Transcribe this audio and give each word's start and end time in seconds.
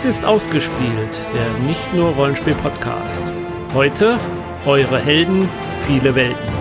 Dies 0.00 0.06
ist 0.06 0.24
ausgespielt, 0.24 1.10
der 1.34 1.68
nicht 1.68 1.92
nur 1.92 2.08
Rollenspiel-Podcast. 2.12 3.22
Heute 3.74 4.18
eure 4.64 4.98
Helden, 4.98 5.46
viele 5.86 6.14
Welten. 6.14 6.59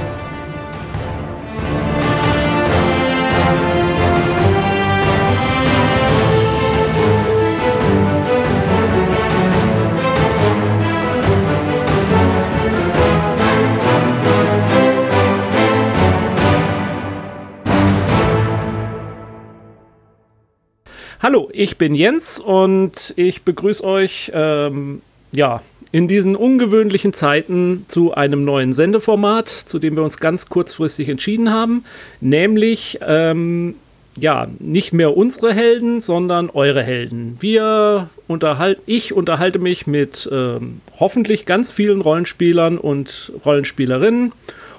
Hallo, 21.21 21.49
ich 21.51 21.77
bin 21.77 21.95
Jens 21.95 22.39
und 22.39 23.13
ich 23.17 23.41
begrüße 23.41 23.83
euch 23.83 24.31
ähm, 24.33 25.01
ja, 25.33 25.61
in 25.91 26.07
diesen 26.07 26.37
ungewöhnlichen 26.37 27.11
Zeiten 27.11 27.83
zu 27.89 28.13
einem 28.13 28.45
neuen 28.45 28.71
Sendeformat, 28.71 29.49
zu 29.49 29.79
dem 29.79 29.97
wir 29.97 30.03
uns 30.03 30.19
ganz 30.19 30.47
kurzfristig 30.47 31.09
entschieden 31.09 31.51
haben, 31.51 31.83
nämlich 32.21 32.99
ähm, 33.05 33.75
ja, 34.15 34.47
nicht 34.59 34.93
mehr 34.93 35.17
unsere 35.17 35.53
Helden, 35.53 35.99
sondern 35.99 36.49
eure 36.51 36.83
Helden. 36.83 37.35
Wir 37.41 38.09
unterhalten, 38.29 38.81
ich 38.85 39.11
unterhalte 39.11 39.59
mich 39.59 39.87
mit 39.87 40.29
ähm, 40.31 40.79
hoffentlich 41.01 41.45
ganz 41.45 41.69
vielen 41.69 41.99
Rollenspielern 41.99 42.77
und 42.77 43.33
Rollenspielerinnen 43.43 44.31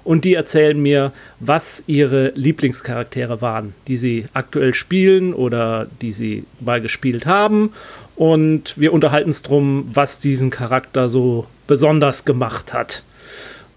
und 0.04 0.24
die 0.24 0.34
erzählen 0.34 0.80
mir, 0.80 1.12
was 1.38 1.84
ihre 1.86 2.32
Lieblingscharaktere 2.34 3.40
waren, 3.40 3.74
die 3.88 3.96
sie 3.96 4.26
aktuell 4.32 4.74
spielen 4.74 5.34
oder 5.34 5.86
die 6.00 6.12
sie 6.12 6.44
mal 6.60 6.80
gespielt 6.80 7.26
haben. 7.26 7.72
Und 8.16 8.78
wir 8.78 8.92
unterhalten 8.92 9.30
uns 9.30 9.42
darum, 9.42 9.88
was 9.92 10.18
diesen 10.18 10.50
Charakter 10.50 11.08
so 11.08 11.46
besonders 11.66 12.24
gemacht 12.24 12.72
hat. 12.72 13.02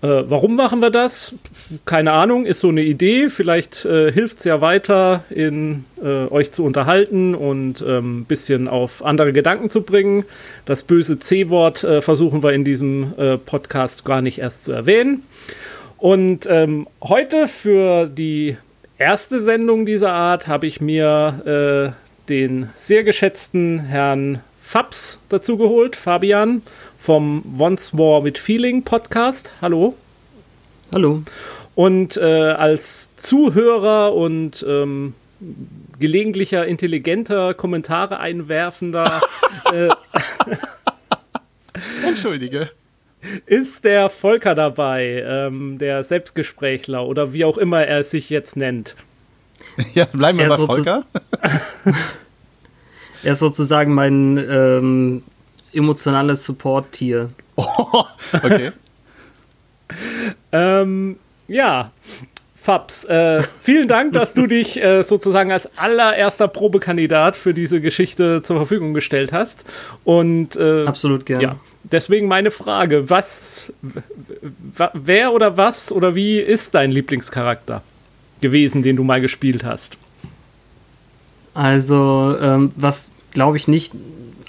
Äh, 0.04 0.30
warum 0.30 0.58
machen 0.58 0.82
wir 0.82 0.90
das? 0.90 1.34
Keine 1.86 2.12
Ahnung, 2.12 2.46
ist 2.46 2.60
so 2.60 2.68
eine 2.68 2.84
Idee. 2.84 3.30
Vielleicht 3.30 3.86
äh, 3.86 4.12
hilft 4.12 4.40
es 4.40 4.44
ja 4.44 4.60
weiter, 4.60 5.24
in, 5.30 5.86
äh, 6.04 6.28
euch 6.28 6.52
zu 6.52 6.66
unterhalten 6.66 7.36
und 7.36 7.80
ein 7.82 7.88
ähm, 7.88 8.26
bisschen 8.26 8.68
auf 8.68 9.06
andere 9.06 9.32
Gedanken 9.32 9.70
zu 9.70 9.82
bringen. 9.82 10.26
Das 10.66 10.84
böse 10.84 11.20
C-Wort 11.20 11.86
äh, 11.86 12.02
versuchen 12.02 12.44
wir 12.44 12.52
in 12.52 12.66
diesem 12.66 13.14
äh, 13.18 13.38
Podcast 13.38 14.04
gar 14.04 14.22
nicht 14.22 14.40
erst 14.40 14.66
zu 14.66 14.74
erwähnen. 14.74 15.24
Und 16.04 16.48
ähm, 16.50 16.86
heute 17.02 17.48
für 17.48 18.08
die 18.08 18.58
erste 18.98 19.40
Sendung 19.40 19.86
dieser 19.86 20.12
Art 20.12 20.50
habe 20.50 20.68
ich 20.68 20.82
mir 20.82 21.96
äh, 21.96 22.28
den 22.28 22.68
sehr 22.76 23.06
geschätzten 23.06 23.80
Herrn 23.80 24.42
Fabs 24.62 25.22
dazu 25.30 25.56
geholt, 25.56 25.96
Fabian 25.96 26.62
vom 27.00 27.56
Once 27.58 27.94
More 27.94 28.22
with 28.26 28.38
Feeling 28.38 28.84
Podcast. 28.84 29.54
Hallo. 29.62 29.96
Hallo. 30.94 31.24
Und 31.74 32.18
äh, 32.18 32.52
als 32.52 33.16
Zuhörer 33.16 34.14
und 34.14 34.66
ähm, 34.68 35.14
gelegentlicher 36.00 36.68
intelligenter 36.68 37.54
Kommentare 37.54 38.20
einwerfender. 38.20 39.22
äh, 39.74 39.88
Entschuldige 42.06 42.70
ist 43.46 43.86
der 43.86 44.10
Volker 44.10 44.56
dabei, 44.56 45.24
ähm, 45.26 45.78
der 45.78 46.04
Selbstgesprächler 46.04 47.06
oder 47.06 47.34
wie 47.34 47.46
auch 47.46 47.58
immer 47.58 47.86
er 47.86 48.04
sich 48.04 48.30
jetzt 48.30 48.56
nennt. 48.58 48.96
Ja, 49.94 50.06
bleiben 50.06 50.38
wir 50.38 50.46
er 50.46 50.58
bei 50.58 50.58
Volker. 50.58 51.06
er 53.24 53.32
ist 53.32 53.40
sozusagen 53.40 53.94
mein 53.94 54.38
ähm, 54.38 55.24
emotionales 55.72 56.46
Support-Tier. 56.46 57.30
Oh, 57.56 58.04
okay. 58.34 58.72
ähm, 60.52 61.18
ja, 61.48 61.92
Fabs, 62.56 63.04
äh, 63.06 63.44
vielen 63.62 63.90
Dank, 63.90 64.14
dass 64.14 64.34
du 64.34 64.48
dich 64.48 64.82
äh, 64.82 65.04
sozusagen 65.04 65.52
als 65.52 65.70
allererster 65.78 66.48
Probekandidat 66.48 67.36
für 67.36 67.54
diese 67.54 67.82
Geschichte 67.82 68.42
zur 68.42 68.56
Verfügung 68.56 68.94
gestellt 68.94 69.34
hast. 69.34 69.66
Und 70.06 70.56
äh, 70.56 70.86
absolut 70.86 71.26
gerne. 71.26 71.44
Ja, 71.44 71.56
deswegen 71.84 72.28
meine 72.28 72.52
Frage: 72.52 73.10
Was, 73.10 73.74
wer 74.94 75.34
oder 75.34 75.58
was 75.58 75.92
oder 75.92 76.16
wie 76.16 76.40
ist 76.40 76.76
dein 76.76 76.92
Lieblingscharakter 76.92 77.82
gewesen, 78.42 78.84
den 78.84 78.96
du 78.96 79.04
mal 79.04 79.22
gespielt 79.22 79.64
hast? 79.64 79.98
Also, 81.54 82.36
ähm, 82.42 82.72
was 82.76 83.12
glaube 83.32 83.58
ich 83.58 83.68
nicht 83.68 83.94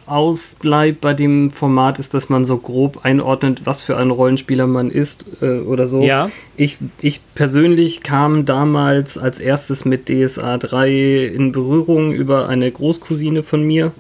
ausbleibt 0.06 1.00
bei 1.00 1.15
dem 1.15 1.50
Format, 1.50 1.99
ist, 1.99 2.15
dass 2.15 2.28
man 2.28 2.45
so 2.45 2.59
grob 2.59 3.05
einordnet, 3.05 3.62
was 3.65 3.83
für 3.83 3.97
ein 3.97 4.11
Rollenspieler 4.11 4.66
man 4.66 4.91
ist 4.91 5.27
äh, 5.41 5.61
oder 5.61 5.89
so. 5.89 6.03
Ja. 6.03 6.31
Ich, 6.56 6.77
ich 7.01 7.21
persönlich 7.34 8.03
kam 8.03 8.45
damals 8.45 9.16
als 9.16 9.41
erstes 9.41 9.84
mit 9.84 10.09
DSA 10.09 10.59
3 10.59 11.25
in 11.34 11.53
Berührung 11.53 12.12
über 12.12 12.49
eine 12.49 12.71
Großcousine 12.71 13.43
von 13.43 13.62
mir, 13.62 13.93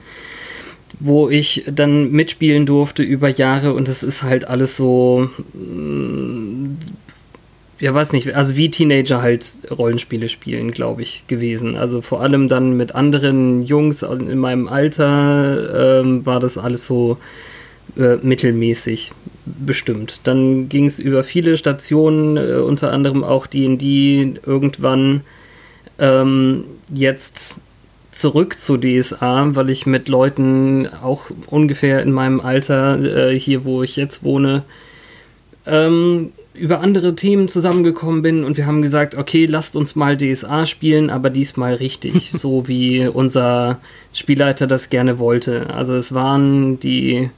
wo 1.00 1.28
ich 1.28 1.64
dann 1.72 2.10
mitspielen 2.10 2.66
durfte 2.66 3.02
über 3.02 3.28
Jahre 3.28 3.74
und 3.74 3.88
es 3.88 4.02
ist 4.02 4.22
halt 4.22 4.46
alles 4.48 4.76
so 4.76 5.28
ja, 7.80 7.92
weiß 7.92 8.12
nicht, 8.12 8.34
also 8.34 8.56
wie 8.56 8.70
Teenager 8.70 9.20
halt 9.20 9.58
Rollenspiele 9.70 10.28
spielen, 10.28 10.70
glaube 10.70 11.02
ich, 11.02 11.26
gewesen. 11.26 11.76
Also 11.76 12.00
vor 12.00 12.22
allem 12.22 12.48
dann 12.48 12.76
mit 12.76 12.94
anderen 12.94 13.62
Jungs 13.62 14.02
in 14.02 14.38
meinem 14.38 14.68
Alter 14.68 16.00
ähm, 16.00 16.24
war 16.24 16.40
das 16.40 16.56
alles 16.56 16.86
so 16.86 17.18
äh, 17.98 18.16
mittelmäßig 18.22 19.12
bestimmt. 19.44 20.20
Dann 20.24 20.68
ging 20.68 20.86
es 20.86 20.98
über 20.98 21.24
viele 21.24 21.56
Stationen, 21.56 22.36
äh, 22.36 22.54
unter 22.56 22.92
anderem 22.92 23.24
auch 23.24 23.46
D&D 23.46 24.34
irgendwann 24.46 25.22
ähm, 25.98 26.64
jetzt 26.92 27.60
zurück 28.14 28.58
zu 28.58 28.76
DSA, 28.76 29.54
weil 29.56 29.70
ich 29.70 29.86
mit 29.86 30.08
Leuten 30.08 30.86
auch 30.86 31.30
ungefähr 31.48 32.00
in 32.02 32.12
meinem 32.12 32.40
Alter 32.40 33.30
äh, 33.32 33.38
hier, 33.38 33.64
wo 33.64 33.82
ich 33.82 33.96
jetzt 33.96 34.22
wohne, 34.22 34.62
ähm, 35.66 36.32
über 36.54 36.80
andere 36.80 37.16
Themen 37.16 37.48
zusammengekommen 37.48 38.22
bin 38.22 38.44
und 38.44 38.56
wir 38.56 38.66
haben 38.66 38.82
gesagt, 38.82 39.16
okay, 39.16 39.46
lasst 39.46 39.74
uns 39.74 39.96
mal 39.96 40.16
DSA 40.16 40.66
spielen, 40.66 41.10
aber 41.10 41.28
diesmal 41.28 41.74
richtig, 41.74 42.30
so 42.34 42.68
wie 42.68 43.08
unser 43.08 43.80
Spielleiter 44.12 44.68
das 44.68 44.90
gerne 44.90 45.18
wollte. 45.18 45.70
Also 45.70 45.94
es 45.94 46.14
waren 46.14 46.78
die, 46.78 47.30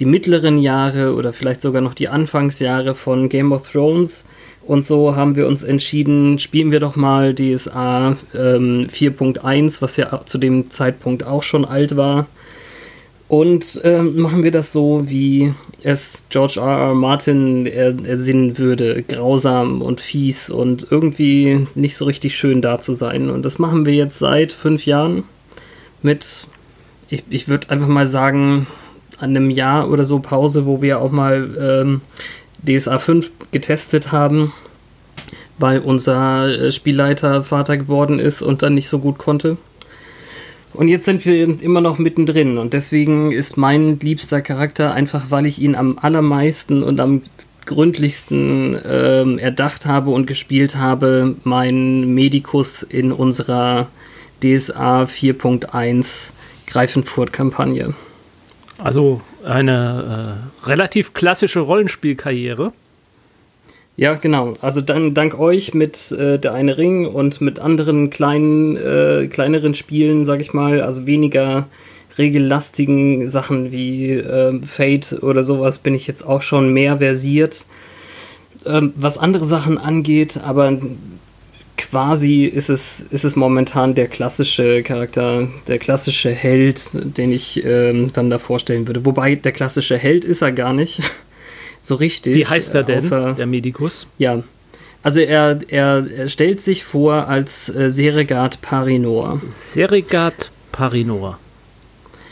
die 0.00 0.06
mittleren 0.06 0.58
Jahre 0.58 1.14
oder 1.14 1.32
vielleicht 1.32 1.62
sogar 1.62 1.82
noch 1.82 1.94
die 1.94 2.08
Anfangsjahre 2.08 2.96
von 2.96 3.28
Game 3.28 3.52
of 3.52 3.70
Thrones 3.70 4.24
und 4.70 4.86
so 4.86 5.16
haben 5.16 5.34
wir 5.34 5.48
uns 5.48 5.64
entschieden, 5.64 6.38
spielen 6.38 6.70
wir 6.70 6.78
doch 6.78 6.94
mal 6.94 7.34
DSA 7.34 8.16
ähm, 8.32 8.86
4.1, 8.86 9.82
was 9.82 9.96
ja 9.96 10.20
zu 10.24 10.38
dem 10.38 10.70
Zeitpunkt 10.70 11.26
auch 11.26 11.42
schon 11.42 11.64
alt 11.64 11.96
war. 11.96 12.28
Und 13.26 13.80
äh, 13.82 14.00
machen 14.00 14.44
wir 14.44 14.52
das 14.52 14.70
so, 14.70 15.10
wie 15.10 15.52
es 15.82 16.24
George 16.28 16.60
R. 16.60 16.90
R. 16.90 16.94
Martin 16.94 17.66
er, 17.66 17.96
ersinnen 18.06 18.58
würde, 18.58 19.02
grausam 19.02 19.82
und 19.82 20.00
fies 20.00 20.50
und 20.50 20.86
irgendwie 20.88 21.66
nicht 21.74 21.96
so 21.96 22.04
richtig 22.04 22.36
schön 22.36 22.62
da 22.62 22.78
zu 22.78 22.94
sein. 22.94 23.28
Und 23.28 23.44
das 23.44 23.58
machen 23.58 23.86
wir 23.86 23.94
jetzt 23.94 24.20
seit 24.20 24.52
fünf 24.52 24.86
Jahren 24.86 25.24
mit, 26.00 26.46
ich, 27.08 27.24
ich 27.28 27.48
würde 27.48 27.70
einfach 27.70 27.88
mal 27.88 28.06
sagen, 28.06 28.68
einem 29.18 29.50
Jahr 29.50 29.90
oder 29.90 30.04
so 30.04 30.20
Pause, 30.20 30.64
wo 30.64 30.80
wir 30.80 31.00
auch 31.00 31.10
mal 31.10 31.50
ähm, 31.60 32.00
DSA 32.66 32.98
5 32.98 33.30
getestet 33.52 34.12
haben, 34.12 34.52
weil 35.58 35.80
unser 35.80 36.48
äh, 36.48 36.72
Spielleiter 36.72 37.42
Vater 37.42 37.76
geworden 37.76 38.18
ist 38.18 38.42
und 38.42 38.62
dann 38.62 38.74
nicht 38.74 38.88
so 38.88 38.98
gut 38.98 39.18
konnte. 39.18 39.56
Und 40.72 40.88
jetzt 40.88 41.04
sind 41.04 41.24
wir 41.26 41.60
immer 41.60 41.80
noch 41.80 41.98
mittendrin 41.98 42.56
und 42.56 42.72
deswegen 42.74 43.32
ist 43.32 43.56
mein 43.56 43.98
liebster 43.98 44.40
Charakter 44.40 44.92
einfach, 44.94 45.30
weil 45.30 45.46
ich 45.46 45.60
ihn 45.60 45.74
am 45.74 45.98
allermeisten 46.00 46.84
und 46.84 47.00
am 47.00 47.22
gründlichsten 47.66 48.76
ähm, 48.88 49.38
erdacht 49.38 49.86
habe 49.86 50.10
und 50.10 50.26
gespielt 50.26 50.76
habe, 50.76 51.34
mein 51.44 52.14
Medikus 52.14 52.82
in 52.82 53.12
unserer 53.12 53.88
DSA 54.42 55.04
4.1 55.04 56.30
Greifenfurt-Kampagne. 56.66 57.94
Also 58.78 59.20
eine 59.44 60.38
äh, 60.64 60.68
relativ 60.68 61.14
klassische 61.14 61.60
Rollenspielkarriere. 61.60 62.72
Ja, 63.96 64.14
genau. 64.14 64.54
Also 64.62 64.80
dann 64.80 65.12
dank 65.14 65.38
euch 65.38 65.74
mit 65.74 66.10
äh, 66.12 66.38
der 66.38 66.54
eine 66.54 66.78
Ring 66.78 67.06
und 67.06 67.40
mit 67.40 67.58
anderen 67.58 68.08
kleinen, 68.10 68.76
äh, 68.76 69.28
kleineren 69.28 69.74
Spielen, 69.74 70.24
sag 70.24 70.40
ich 70.40 70.54
mal, 70.54 70.80
also 70.80 71.06
weniger 71.06 71.68
regellastigen 72.16 73.26
Sachen 73.26 73.72
wie 73.72 74.12
äh, 74.12 74.60
Fate 74.62 75.22
oder 75.22 75.42
sowas 75.42 75.78
bin 75.78 75.94
ich 75.94 76.06
jetzt 76.06 76.22
auch 76.22 76.42
schon 76.42 76.72
mehr 76.72 76.98
versiert. 76.98 77.66
Ähm, 78.66 78.92
was 78.96 79.18
andere 79.18 79.44
Sachen 79.44 79.78
angeht, 79.78 80.40
aber 80.42 80.78
quasi 81.90 82.44
ist 82.44 82.68
es, 82.68 83.00
ist 83.10 83.24
es 83.24 83.34
momentan 83.34 83.94
der 83.94 84.06
klassische 84.06 84.82
Charakter, 84.82 85.48
der 85.66 85.78
klassische 85.78 86.30
Held, 86.30 86.90
den 86.94 87.32
ich 87.32 87.64
ähm, 87.64 88.12
dann 88.12 88.30
da 88.30 88.38
vorstellen 88.38 88.86
würde. 88.86 89.04
Wobei 89.04 89.34
der 89.34 89.52
klassische 89.52 89.98
Held 89.98 90.24
ist 90.24 90.40
er 90.42 90.52
gar 90.52 90.72
nicht. 90.72 91.02
so 91.82 91.96
richtig. 91.96 92.36
Wie 92.36 92.46
heißt 92.46 92.74
er 92.76 92.84
denn, 92.84 92.98
außer, 92.98 93.34
der 93.34 93.46
Medikus? 93.46 94.06
Ja. 94.18 94.42
Also 95.02 95.20
er, 95.20 95.60
er, 95.68 96.06
er 96.14 96.28
stellt 96.28 96.60
sich 96.60 96.84
vor 96.84 97.26
als 97.26 97.74
äh, 97.74 97.90
Seregat 97.90 98.60
Parinor. 98.62 99.40
Seregat 99.48 100.52
Parinor. 100.70 101.38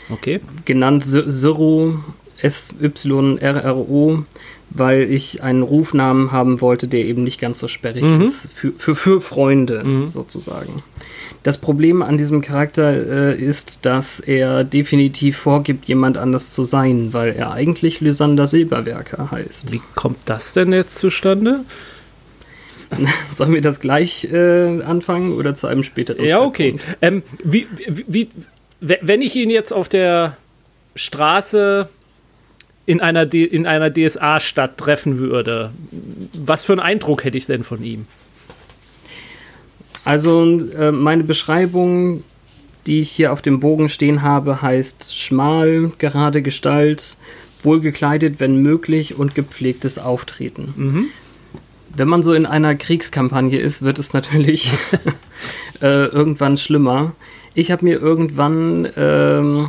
Okay. 0.09 0.39
Genannt 0.65 1.03
Syro, 1.03 1.99
S-Y-R-R-O 2.41 4.23
weil 4.69 5.03
ich 5.03 5.43
einen 5.43 5.63
Rufnamen 5.63 6.31
haben 6.31 6.61
wollte, 6.61 6.87
der 6.87 7.05
eben 7.05 7.23
nicht 7.23 7.39
ganz 7.39 7.59
so 7.59 7.67
sperrig 7.67 8.03
mhm. 8.03 8.21
ist. 8.21 8.47
Für, 8.53 8.71
für, 8.71 8.95
für 8.95 9.21
Freunde 9.21 9.83
mhm. 9.83 10.09
sozusagen. 10.09 10.83
Das 11.43 11.57
Problem 11.57 12.01
an 12.01 12.17
diesem 12.17 12.41
Charakter 12.41 12.91
äh, 12.91 13.41
ist, 13.41 13.85
dass 13.85 14.19
er 14.19 14.63
definitiv 14.63 15.37
vorgibt, 15.37 15.87
jemand 15.87 16.17
anders 16.17 16.53
zu 16.53 16.63
sein, 16.63 17.13
weil 17.13 17.33
er 17.33 17.53
eigentlich 17.53 18.01
Lysander 18.01 18.45
Silberwerker 18.45 19.31
heißt. 19.31 19.71
Wie 19.71 19.81
kommt 19.95 20.17
das 20.25 20.53
denn 20.53 20.73
jetzt 20.73 20.97
zustande? 20.97 21.61
Sollen 23.31 23.53
wir 23.53 23.61
das 23.61 23.79
gleich 23.79 24.25
äh, 24.31 24.81
anfangen 24.81 25.33
oder 25.33 25.55
zu 25.55 25.67
einem 25.67 25.83
späteren 25.83 26.25
Ja, 26.25 26.41
okay. 26.41 26.75
Ähm, 27.01 27.23
wie, 27.43 27.67
wie, 27.87 28.05
wie, 28.07 28.29
wenn 28.79 29.21
ich 29.21 29.35
ihn 29.35 29.49
jetzt 29.49 29.71
auf 29.71 29.87
der 29.87 30.35
Straße 30.95 31.87
in 32.89 33.01
einer, 33.01 33.27
D 33.27 33.43
in 33.43 33.67
einer 33.67 33.93
DSA-Stadt 33.93 34.79
treffen 34.79 35.19
würde, 35.19 35.69
was 36.35 36.63
für 36.63 36.71
einen 36.71 36.79
Eindruck 36.79 37.23
hätte 37.23 37.37
ich 37.37 37.45
denn 37.45 37.63
von 37.63 37.83
ihm? 37.83 38.07
Also 40.03 40.59
äh, 40.71 40.91
meine 40.91 41.23
Beschreibung, 41.23 42.23
die 42.87 43.01
ich 43.01 43.11
hier 43.11 43.31
auf 43.31 43.43
dem 43.43 43.59
Bogen 43.59 43.89
stehen 43.89 44.23
habe, 44.23 44.63
heißt 44.63 45.15
schmal, 45.15 45.91
gerade 45.99 46.41
Gestalt, 46.41 47.15
wohlgekleidet, 47.61 48.39
wenn 48.39 48.55
möglich 48.55 49.13
und 49.13 49.35
gepflegtes 49.35 49.99
Auftreten. 49.99 50.73
Mhm. 50.75 51.05
Wenn 51.95 52.07
man 52.07 52.23
so 52.23 52.33
in 52.33 52.47
einer 52.47 52.73
Kriegskampagne 52.73 53.59
ist, 53.59 53.83
wird 53.83 53.99
es 53.99 54.13
natürlich 54.13 54.71
äh, 55.83 56.05
irgendwann 56.05 56.57
schlimmer. 56.57 57.11
Ich 57.53 57.69
habe 57.69 57.85
mir 57.85 57.99
irgendwann 57.99 58.85
äh, 58.85 59.67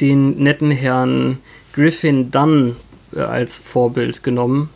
den 0.00 0.42
netten 0.42 0.72
Herrn 0.72 1.38
Griffin 1.74 2.30
Dunn 2.30 2.76
äh, 3.14 3.20
als 3.20 3.58
Vorbild 3.58 4.22
genommen, 4.22 4.70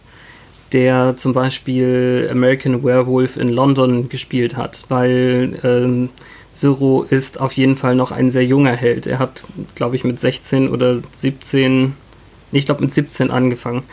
der 0.73 1.17
zum 1.17 1.33
Beispiel 1.33 2.29
American 2.31 2.85
Werewolf 2.85 3.37
in 3.37 3.49
London 3.49 4.09
gespielt 4.09 4.57
hat, 4.57 4.85
weil 4.89 5.59
ähm, 5.63 6.11
Zero 6.55 7.05
ist 7.09 7.41
auf 7.41 7.53
jeden 7.53 7.77
Fall 7.77 7.95
noch 7.95 8.11
ein 8.11 8.31
sehr 8.31 8.45
junger 8.45 8.73
Held. 8.73 9.07
Er 9.07 9.21
hat, 9.21 9.45
glaube 9.77 9.95
ich, 9.95 10.03
mit 10.03 10.19
16 10.19 10.69
oder 10.69 10.99
17, 11.13 11.95
ich 12.51 12.67
glaube 12.67 12.83
mit 12.83 12.93
17 12.93 13.31
angefangen. 13.31 13.85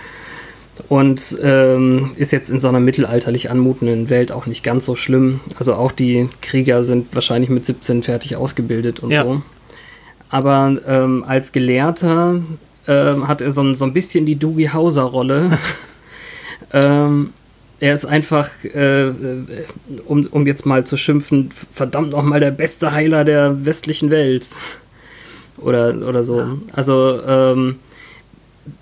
Und 0.89 1.37
ähm, 1.41 2.11
ist 2.17 2.33
jetzt 2.33 2.49
in 2.49 2.59
so 2.59 2.67
einer 2.67 2.81
mittelalterlich 2.81 3.49
anmutenden 3.49 4.09
Welt 4.09 4.33
auch 4.33 4.45
nicht 4.45 4.61
ganz 4.61 4.85
so 4.85 4.95
schlimm. 4.95 5.39
Also 5.57 5.75
auch 5.75 5.93
die 5.93 6.27
Krieger 6.41 6.83
sind 6.83 7.13
wahrscheinlich 7.15 7.49
mit 7.49 7.65
17 7.65 8.03
fertig 8.03 8.35
ausgebildet 8.35 8.99
und 8.99 9.11
ja. 9.11 9.23
so. 9.23 9.41
Aber 10.29 10.75
ähm, 10.85 11.23
als 11.25 11.53
Gelehrter 11.53 12.41
ähm, 12.87 13.27
hat 13.27 13.41
er 13.41 13.51
so 13.51 13.61
ein, 13.61 13.75
so 13.75 13.85
ein 13.85 13.93
bisschen 13.93 14.25
die 14.25 14.35
Doogie 14.35 14.69
Hauser-Rolle. 14.69 15.57
ähm, 16.73 17.29
er 17.79 17.93
ist 17.93 18.05
einfach, 18.05 18.49
äh, 18.63 19.11
um, 20.05 20.25
um 20.27 20.47
jetzt 20.47 20.65
mal 20.65 20.85
zu 20.85 20.97
schimpfen, 20.97 21.49
verdammt 21.73 22.11
nochmal 22.11 22.39
der 22.39 22.51
beste 22.51 22.93
Heiler 22.93 23.25
der 23.25 23.65
westlichen 23.65 24.11
Welt. 24.11 24.47
Oder, 25.57 25.95
oder 26.07 26.23
so. 26.23 26.39
Ja. 26.39 26.57
Also, 26.73 27.19
ähm, 27.25 27.75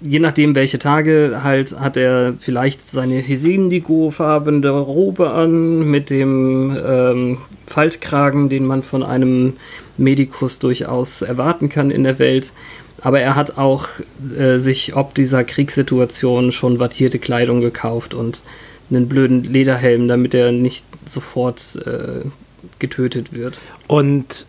je 0.01 0.19
nachdem, 0.19 0.55
welche 0.55 0.79
Tage 0.79 1.41
halt, 1.43 1.77
hat 1.79 1.97
er 1.97 2.33
vielleicht 2.39 2.87
seine 2.87 3.15
Hesindigo-farbene 3.15 4.69
Robe 4.69 5.31
an 5.31 5.89
mit 5.89 6.09
dem 6.09 6.77
ähm, 6.85 7.37
Faltkragen, 7.67 8.49
den 8.49 8.65
man 8.65 8.83
von 8.83 9.03
einem 9.03 9.53
Medikus 9.97 10.59
durchaus 10.59 11.21
erwarten 11.21 11.69
kann 11.69 11.91
in 11.91 12.03
der 12.03 12.19
Welt. 12.19 12.51
Aber 13.03 13.19
er 13.19 13.35
hat 13.35 13.57
auch 13.57 13.87
äh, 14.37 14.57
sich 14.57 14.95
ob 14.95 15.13
dieser 15.13 15.43
Kriegssituation 15.43 16.51
schon 16.51 16.79
wattierte 16.79 17.19
Kleidung 17.19 17.61
gekauft 17.61 18.13
und 18.13 18.43
einen 18.89 19.07
blöden 19.07 19.43
Lederhelm, 19.43 20.07
damit 20.07 20.33
er 20.33 20.51
nicht 20.51 20.85
sofort 21.05 21.77
äh, 21.85 22.25
getötet 22.79 23.33
wird. 23.33 23.59
Und 23.87 24.45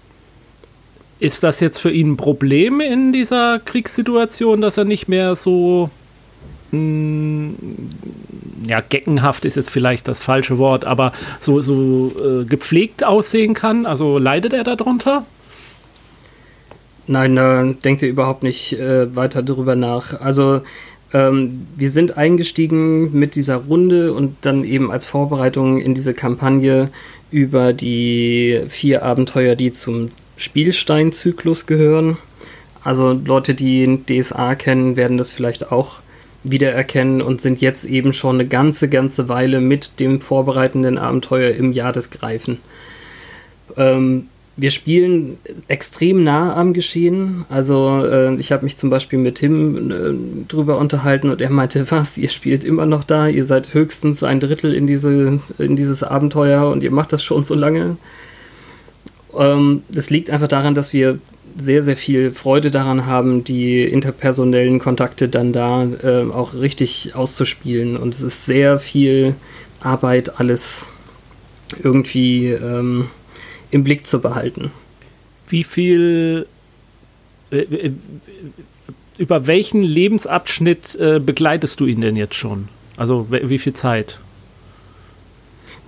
ist 1.19 1.43
das 1.43 1.61
jetzt 1.61 1.79
für 1.79 1.91
ihn 1.91 2.13
ein 2.13 2.17
Problem 2.17 2.81
in 2.81 3.13
dieser 3.13 3.59
Kriegssituation, 3.59 4.61
dass 4.61 4.77
er 4.77 4.85
nicht 4.85 5.09
mehr 5.09 5.35
so 5.37 5.91
mh, 6.71 6.79
hm, 6.79 7.55
ja, 8.69 8.81
geckenhaft 8.81 9.45
ist 9.45 9.57
jetzt 9.57 9.71
vielleicht 9.71 10.09
das 10.09 10.23
falsche 10.23 10.59
Wort, 10.59 10.85
aber 10.85 11.13
so, 11.41 11.61
so 11.61 12.13
äh, 12.25 12.45
gepflegt 12.45 13.05
aussehen 13.05 13.55
kann? 13.55 13.87
Also 13.87 14.19
leidet 14.19 14.53
er 14.53 14.65
darunter? 14.65 15.27
Nein, 17.07 17.37
da 17.37 17.65
denkt 17.65 18.03
ihr 18.03 18.09
überhaupt 18.09 18.43
nicht 18.43 18.73
äh, 18.79 19.15
weiter 19.15 19.43
drüber 19.43 19.77
nach. 19.77 20.21
Also 20.21 20.63
ähm, 21.13 21.67
wir 21.77 21.91
sind 21.91 22.17
eingestiegen 22.17 23.13
mit 23.19 23.35
dieser 23.35 23.57
Runde 23.57 24.13
und 24.13 24.37
dann 24.43 24.65
eben 24.65 24.91
als 24.91 25.07
Vorbereitung 25.07 25.81
in 25.81 25.95
diese 25.95 26.15
Kampagne 26.15 26.91
über 27.31 27.73
die 27.73 28.63
vier 28.69 29.03
Abenteuer, 29.03 29.55
die 29.55 29.73
zum 29.73 30.11
Spielsteinzyklus 30.37 31.67
gehören. 31.67 32.17
Also 32.83 33.13
Leute, 33.13 33.55
die 33.55 34.01
DSA 34.07 34.55
kennen, 34.55 34.97
werden 34.97 35.17
das 35.17 35.33
vielleicht 35.33 35.71
auch 35.73 36.01
wiedererkennen 36.43 37.23
und 37.23 37.41
sind 37.41 37.61
jetzt 37.61 37.85
eben 37.85 38.13
schon 38.13 38.37
eine 38.37 38.47
ganze, 38.47 38.89
ganze 38.89 39.29
Weile 39.29 39.61
mit 39.61 39.99
dem 40.01 40.21
vorbereitenden 40.21 40.99
Abenteuer 40.99 41.53
im 41.53 41.73
Jahr 41.73 41.93
des 41.93 42.11
Greifen. 42.11 42.59
Ähm, 43.77 44.29
wir 44.57 44.71
spielen 44.71 45.39
extrem 45.67 46.23
nah 46.23 46.55
am 46.55 46.75
Geschehen. 46.75 47.45
Also 47.49 48.05
äh, 48.05 48.35
ich 48.37 48.53
habe 48.53 48.65
mich 48.65 48.77
zum 48.77 48.89
Beispiel 48.89 49.19
mit 49.19 49.37
Tim 49.37 49.91
äh, 49.91 50.47
drüber 50.49 50.79
unterhalten 50.79 51.31
und 51.31 51.41
er 51.41 51.51
meinte, 51.51 51.91
was, 51.91 52.19
ihr 52.19 52.29
spielt 52.29 52.63
immer 52.65 52.87
noch 52.87 53.05
da, 53.05 53.27
ihr 53.27 53.45
seid 53.45 53.75
höchstens 53.75 54.23
ein 54.23 54.41
Drittel 54.41 54.73
in, 54.75 54.87
diese, 54.87 55.41
in 55.59 55.77
dieses 55.77 56.03
Abenteuer 56.03 56.69
und 56.69 56.83
ihr 56.83 56.93
macht 56.93 57.13
das 57.13 57.23
schon 57.23 57.43
so 57.43 57.55
lange. 57.55 57.97
Ähm, 59.37 59.83
das 59.89 60.11
liegt 60.11 60.31
einfach 60.31 60.49
daran, 60.49 60.75
dass 60.75 60.93
wir 60.93 61.19
sehr, 61.57 61.83
sehr 61.83 61.97
viel 61.97 62.33
Freude 62.33 62.71
daran 62.71 63.07
haben, 63.07 63.45
die 63.45 63.83
interpersonellen 63.83 64.79
Kontakte 64.79 65.29
dann 65.29 65.53
da 65.53 65.85
äh, 65.85 66.25
auch 66.31 66.55
richtig 66.55 67.15
auszuspielen. 67.15 67.97
Und 67.97 68.15
es 68.15 68.21
ist 68.21 68.45
sehr 68.45 68.79
viel 68.79 69.35
Arbeit, 69.81 70.39
alles 70.39 70.87
irgendwie... 71.83 72.51
Ähm, 72.51 73.09
im 73.75 73.83
Blick 73.83 74.07
zu 74.07 74.21
behalten. 74.21 74.71
Wie 75.49 75.65
viel, 75.65 76.47
äh, 77.51 77.57
äh, 77.57 77.93
über 79.19 79.49
welchen 79.49 79.83
Lebensabschnitt 79.83 80.95
äh, 80.95 81.19
begleitest 81.19 81.81
du 81.81 81.87
ihn 81.87 82.01
denn 82.01 82.15
jetzt 82.15 82.37
schon? 82.37 82.69
Also 82.97 83.27
wie 83.29 83.59
viel 83.59 83.73
Zeit? 83.73 84.21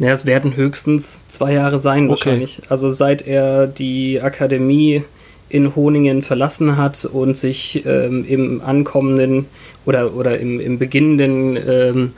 Naja, 0.00 0.12
es 0.12 0.26
werden 0.26 0.56
höchstens 0.56 1.28
zwei 1.28 1.52
Jahre 1.52 1.78
sein 1.78 2.04
okay. 2.04 2.10
wahrscheinlich. 2.10 2.60
Also 2.68 2.88
seit 2.88 3.22
er 3.22 3.68
die 3.68 4.20
Akademie 4.20 5.04
in 5.48 5.76
Honingen 5.76 6.22
verlassen 6.22 6.76
hat 6.76 7.04
und 7.04 7.36
sich 7.36 7.86
ähm, 7.86 8.24
im 8.24 8.60
ankommenden 8.62 9.46
oder, 9.84 10.12
oder 10.12 10.40
im, 10.40 10.58
im 10.58 10.80
beginnenden 10.80 11.56
ähm, 11.56 12.12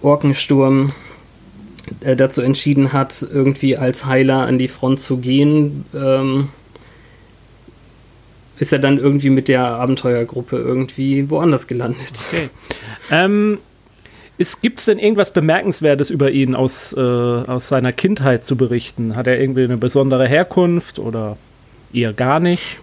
Orkensturm 0.00 0.92
äh, 2.00 2.16
dazu 2.16 2.40
entschieden 2.40 2.92
hat, 2.92 3.26
irgendwie 3.28 3.76
als 3.76 4.06
Heiler 4.06 4.46
an 4.46 4.58
die 4.58 4.68
Front 4.68 5.00
zu 5.00 5.18
gehen, 5.18 5.84
ähm, 5.94 6.48
ist 8.58 8.72
er 8.72 8.78
dann 8.78 8.98
irgendwie 8.98 9.30
mit 9.30 9.48
der 9.48 9.64
Abenteuergruppe 9.64 10.56
irgendwie 10.56 11.28
woanders 11.30 11.66
gelandet. 11.66 12.20
Okay. 12.28 12.50
Ähm, 13.10 13.58
Gibt 14.62 14.80
es 14.80 14.86
denn 14.86 14.98
irgendwas 14.98 15.32
Bemerkenswertes 15.32 16.10
über 16.10 16.30
ihn 16.30 16.54
aus, 16.54 16.92
äh, 16.92 17.00
aus 17.00 17.68
seiner 17.68 17.92
Kindheit 17.92 18.44
zu 18.44 18.56
berichten? 18.56 19.14
Hat 19.14 19.26
er 19.26 19.40
irgendwie 19.40 19.64
eine 19.64 19.76
besondere 19.76 20.26
Herkunft 20.26 20.98
oder 20.98 21.36
eher 21.92 22.12
gar 22.12 22.40
nicht? 22.40 22.78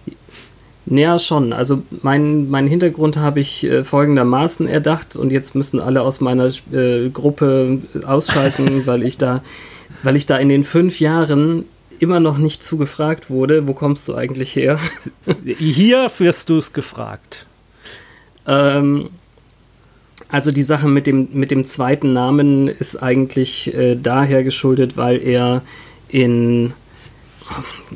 Ja, 0.86 1.18
schon. 1.18 1.52
Also 1.52 1.82
mein, 2.02 2.50
mein 2.50 2.66
Hintergrund 2.66 3.16
habe 3.16 3.40
ich 3.40 3.64
äh, 3.64 3.84
folgendermaßen 3.84 4.66
erdacht 4.66 5.16
und 5.16 5.30
jetzt 5.30 5.54
müssen 5.54 5.78
alle 5.80 6.02
aus 6.02 6.20
meiner 6.20 6.50
äh, 6.72 7.08
Gruppe 7.10 7.78
ausschalten, 8.04 8.82
weil 8.86 9.04
ich 9.04 9.16
da, 9.16 9.42
weil 10.02 10.16
ich 10.16 10.26
da 10.26 10.36
in 10.38 10.48
den 10.48 10.64
fünf 10.64 10.98
Jahren 10.98 11.64
immer 12.00 12.18
noch 12.18 12.36
nicht 12.36 12.64
zugefragt 12.64 13.30
wurde, 13.30 13.68
wo 13.68 13.74
kommst 13.74 14.08
du 14.08 14.14
eigentlich 14.16 14.56
her? 14.56 14.80
Hier 15.44 16.10
wirst 16.18 16.48
du 16.50 16.56
es 16.56 16.72
gefragt. 16.72 17.46
Ähm, 18.46 19.10
Also 20.28 20.50
die 20.50 20.62
Sache 20.64 20.88
mit 20.88 21.06
dem, 21.06 21.28
mit 21.32 21.50
dem 21.50 21.64
zweiten 21.64 22.12
Namen 22.12 22.66
ist 22.66 22.96
eigentlich 23.02 23.72
äh, 23.74 23.96
daher 23.96 24.42
geschuldet, 24.42 24.96
weil 24.96 25.20
er 25.22 25.62
in 26.08 26.72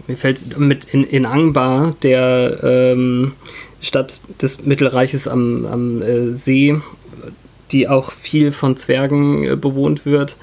mir 0.06 0.16
fällt 0.16 0.58
mit 0.58 0.84
in, 0.84 1.04
in 1.04 1.26
Angbar, 1.26 1.96
der 2.02 2.58
ähm, 2.62 3.32
Stadt 3.80 4.20
des 4.40 4.64
Mittelreiches 4.64 5.28
am, 5.28 5.66
am 5.66 6.02
äh, 6.02 6.32
See, 6.32 6.80
die 7.72 7.88
auch 7.88 8.12
viel 8.12 8.52
von 8.52 8.76
Zwergen 8.76 9.44
äh, 9.44 9.56
bewohnt 9.56 10.06
wird, 10.06 10.36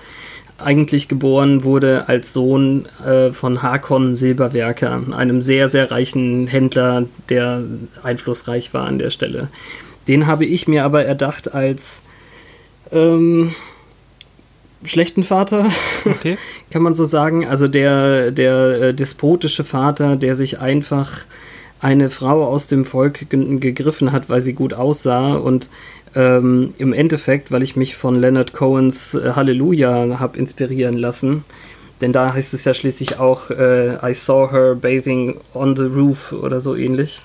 eigentlich 0.57 1.07
geboren 1.07 1.63
wurde 1.63 2.07
als 2.07 2.33
Sohn 2.33 2.85
äh, 3.05 3.31
von 3.33 3.61
Hakon 3.61 4.15
Silberwerker, 4.15 5.01
einem 5.11 5.41
sehr, 5.41 5.67
sehr 5.67 5.91
reichen 5.91 6.47
Händler, 6.47 7.05
der 7.29 7.63
einflussreich 8.03 8.73
war 8.73 8.85
an 8.85 8.99
der 8.99 9.09
Stelle. 9.09 9.49
Den 10.07 10.27
habe 10.27 10.45
ich 10.45 10.67
mir 10.67 10.83
aber 10.83 11.05
erdacht 11.05 11.53
als 11.53 12.03
ähm, 12.91 13.55
schlechten 14.85 15.23
Vater, 15.23 15.69
okay. 16.05 16.37
kann 16.71 16.81
man 16.81 16.95
so 16.95 17.05
sagen. 17.05 17.47
Also 17.47 17.67
der, 17.67 18.31
der 18.31 18.81
äh, 18.81 18.93
despotische 18.93 19.63
Vater, 19.63 20.15
der 20.15 20.35
sich 20.35 20.59
einfach 20.59 21.25
eine 21.79 22.09
Frau 22.09 22.45
aus 22.45 22.67
dem 22.67 22.85
Volk 22.85 23.29
gegriffen 23.29 24.11
hat, 24.11 24.29
weil 24.29 24.41
sie 24.41 24.53
gut 24.53 24.73
aussah 24.73 25.33
und 25.33 25.69
ähm, 26.15 26.71
im 26.77 26.93
Endeffekt, 26.93 27.51
weil 27.51 27.63
ich 27.63 27.75
mich 27.75 27.95
von 27.95 28.15
Leonard 28.15 28.53
Cohens 28.53 29.13
äh, 29.15 29.33
Halleluja 29.35 30.19
habe 30.19 30.37
inspirieren 30.37 30.95
lassen, 30.97 31.43
denn 31.99 32.13
da 32.13 32.33
heißt 32.33 32.53
es 32.53 32.63
ja 32.65 32.73
schließlich 32.73 33.19
auch 33.19 33.49
äh, 33.49 33.95
I 34.01 34.13
saw 34.13 34.49
her 34.51 34.75
bathing 34.75 35.39
on 35.53 35.75
the 35.75 35.83
roof 35.83 36.31
oder 36.31 36.61
so 36.61 36.75
ähnlich. 36.75 37.21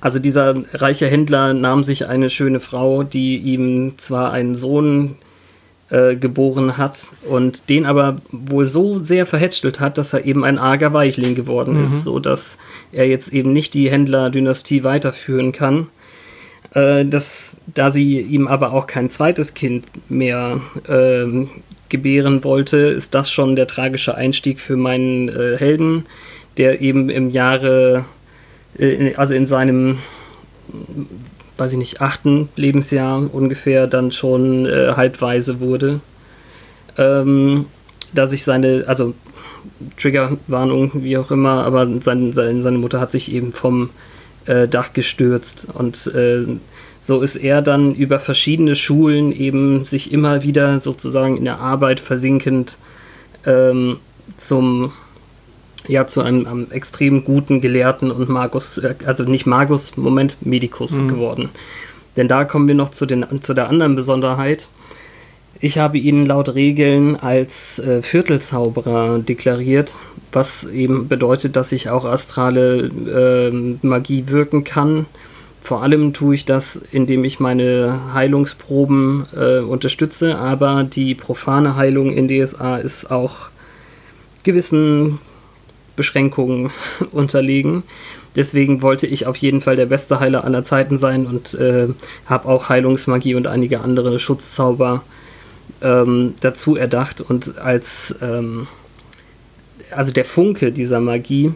Also 0.00 0.18
dieser 0.18 0.54
reiche 0.72 1.06
Händler 1.06 1.52
nahm 1.52 1.84
sich 1.84 2.06
eine 2.06 2.30
schöne 2.30 2.60
Frau, 2.60 3.02
die 3.02 3.36
ihm 3.36 3.98
zwar 3.98 4.32
einen 4.32 4.54
Sohn 4.54 5.10
äh, 5.10 5.29
geboren 5.90 6.78
hat 6.78 7.00
und 7.28 7.68
den 7.68 7.84
aber 7.84 8.18
wohl 8.30 8.64
so 8.64 9.02
sehr 9.02 9.26
verhätschelt 9.26 9.80
hat, 9.80 9.98
dass 9.98 10.12
er 10.12 10.24
eben 10.24 10.44
ein 10.44 10.56
arger 10.56 10.92
Weichling 10.92 11.34
geworden 11.34 11.78
mhm. 11.78 11.86
ist, 11.86 12.04
so 12.04 12.20
dass 12.20 12.58
er 12.92 13.08
jetzt 13.08 13.32
eben 13.32 13.52
nicht 13.52 13.74
die 13.74 13.90
Händlerdynastie 13.90 14.84
weiterführen 14.84 15.50
kann. 15.50 15.88
Äh, 16.72 17.04
dass, 17.04 17.56
da 17.66 17.90
sie 17.90 18.20
ihm 18.20 18.46
aber 18.46 18.72
auch 18.72 18.86
kein 18.86 19.10
zweites 19.10 19.54
Kind 19.54 19.86
mehr 20.08 20.60
äh, 20.86 21.46
gebären 21.88 22.44
wollte, 22.44 22.76
ist 22.76 23.14
das 23.14 23.30
schon 23.30 23.56
der 23.56 23.66
tragische 23.66 24.14
Einstieg 24.14 24.60
für 24.60 24.76
meinen 24.76 25.28
äh, 25.28 25.56
Helden, 25.58 26.06
der 26.56 26.80
eben 26.80 27.10
im 27.10 27.30
Jahre, 27.30 28.04
äh, 28.78 29.14
also 29.14 29.34
in 29.34 29.46
seinem 29.46 29.98
weiß 31.60 31.72
ich 31.72 31.78
nicht, 31.78 32.00
achten 32.00 32.48
Lebensjahr 32.56 33.32
ungefähr 33.32 33.86
dann 33.86 34.10
schon 34.12 34.66
äh, 34.66 34.94
halbweise 34.96 35.60
wurde. 35.60 36.00
Ähm, 36.96 37.66
da 38.12 38.26
sich 38.26 38.42
seine, 38.42 38.84
also 38.86 39.14
Triggerwarnung, 39.96 40.90
wie 41.04 41.18
auch 41.18 41.30
immer, 41.30 41.64
aber 41.64 41.86
sein, 42.00 42.32
sein, 42.32 42.62
seine 42.62 42.78
Mutter 42.78 42.98
hat 42.98 43.12
sich 43.12 43.30
eben 43.32 43.52
vom 43.52 43.90
äh, 44.46 44.66
Dach 44.66 44.92
gestürzt 44.94 45.66
und 45.72 46.06
äh, 46.08 46.46
so 47.02 47.20
ist 47.20 47.36
er 47.36 47.62
dann 47.62 47.94
über 47.94 48.20
verschiedene 48.20 48.74
Schulen 48.74 49.32
eben 49.32 49.84
sich 49.84 50.12
immer 50.12 50.42
wieder 50.42 50.80
sozusagen 50.80 51.36
in 51.36 51.44
der 51.44 51.58
Arbeit 51.58 52.00
versinkend 52.00 52.78
ähm, 53.46 53.98
zum 54.36 54.92
ja 55.86 56.06
zu 56.06 56.22
einem, 56.22 56.46
einem, 56.46 56.66
extrem 56.70 57.24
guten 57.24 57.60
Gelehrten 57.60 58.10
und 58.10 58.28
Magus, 58.28 58.78
äh, 58.78 58.94
also 59.04 59.24
nicht 59.24 59.46
Magus, 59.46 59.96
Moment, 59.96 60.36
Medikus 60.40 60.92
mhm. 60.92 61.08
geworden. 61.08 61.48
Denn 62.16 62.28
da 62.28 62.44
kommen 62.44 62.68
wir 62.68 62.74
noch 62.74 62.90
zu, 62.90 63.06
den, 63.06 63.24
zu 63.40 63.54
der 63.54 63.68
anderen 63.68 63.94
Besonderheit. 63.96 64.68
Ich 65.62 65.78
habe 65.78 65.98
ihn 65.98 66.24
laut 66.24 66.54
Regeln 66.54 67.16
als 67.16 67.78
äh, 67.78 68.02
Viertelzauberer 68.02 69.18
deklariert, 69.18 69.92
was 70.32 70.64
eben 70.64 71.08
bedeutet, 71.08 71.54
dass 71.56 71.72
ich 71.72 71.90
auch 71.90 72.04
astrale 72.04 72.90
äh, 73.06 73.86
Magie 73.86 74.24
wirken 74.28 74.64
kann. 74.64 75.06
Vor 75.62 75.82
allem 75.82 76.14
tue 76.14 76.34
ich 76.34 76.46
das, 76.46 76.76
indem 76.76 77.24
ich 77.24 77.40
meine 77.40 78.14
Heilungsproben 78.14 79.26
äh, 79.36 79.58
unterstütze, 79.58 80.38
aber 80.38 80.84
die 80.84 81.14
profane 81.14 81.76
Heilung 81.76 82.10
in 82.10 82.28
DSA 82.28 82.78
ist 82.78 83.10
auch 83.10 83.50
gewissen 84.42 85.18
Beschränkungen 86.00 86.70
unterlegen. 87.12 87.82
Deswegen 88.34 88.80
wollte 88.80 89.06
ich 89.06 89.26
auf 89.26 89.36
jeden 89.36 89.60
Fall 89.60 89.76
der 89.76 89.84
beste 89.84 90.18
Heiler 90.18 90.44
aller 90.44 90.62
Zeiten 90.62 90.96
sein 90.96 91.26
und 91.26 91.52
äh, 91.52 91.88
habe 92.24 92.48
auch 92.48 92.70
Heilungsmagie 92.70 93.34
und 93.34 93.46
einige 93.46 93.82
andere 93.82 94.18
Schutzzauber 94.18 95.02
ähm, 95.82 96.36
dazu 96.40 96.74
erdacht. 96.74 97.20
Und 97.20 97.58
als 97.58 98.14
ähm, 98.22 98.66
also 99.90 100.10
der 100.10 100.24
Funke 100.24 100.72
dieser 100.72 101.00
Magie 101.00 101.52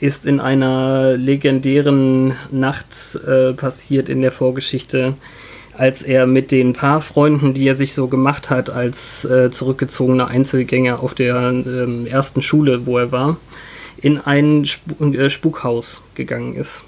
ist 0.00 0.26
in 0.26 0.38
einer 0.38 1.16
legendären 1.16 2.34
Nacht 2.50 3.18
äh, 3.26 3.54
passiert 3.54 4.10
in 4.10 4.20
der 4.20 4.32
Vorgeschichte, 4.32 5.14
als 5.76 6.02
er 6.02 6.26
mit 6.26 6.50
den 6.50 6.72
paar 6.72 7.00
Freunden, 7.00 7.54
die 7.54 7.66
er 7.68 7.74
sich 7.74 7.92
so 7.92 8.08
gemacht 8.08 8.50
hat 8.50 8.70
als 8.70 9.24
äh, 9.24 9.50
zurückgezogener 9.50 10.28
Einzelgänger 10.28 11.02
auf 11.02 11.14
der 11.14 11.36
ähm, 11.36 12.06
ersten 12.06 12.42
Schule, 12.42 12.86
wo 12.86 12.98
er 12.98 13.12
war, 13.12 13.36
in 14.00 14.18
ein 14.18 14.64
Sp 14.64 14.88
äh, 15.00 15.30
Spukhaus 15.30 16.02
gegangen 16.14 16.54
ist. 16.54 16.84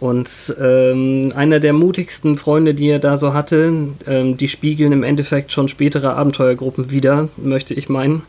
Und 0.00 0.56
ähm, 0.58 1.32
einer 1.36 1.60
der 1.60 1.74
mutigsten 1.74 2.38
Freunde, 2.38 2.72
die 2.72 2.88
er 2.88 3.00
da 3.00 3.18
so 3.18 3.34
hatte, 3.34 3.88
ähm, 4.06 4.36
die 4.38 4.48
spiegeln 4.48 4.92
im 4.92 5.02
Endeffekt 5.02 5.52
schon 5.52 5.68
spätere 5.68 6.14
Abenteuergruppen 6.14 6.90
wieder, 6.90 7.28
möchte 7.36 7.74
ich 7.74 7.90
meinen. 7.90 8.22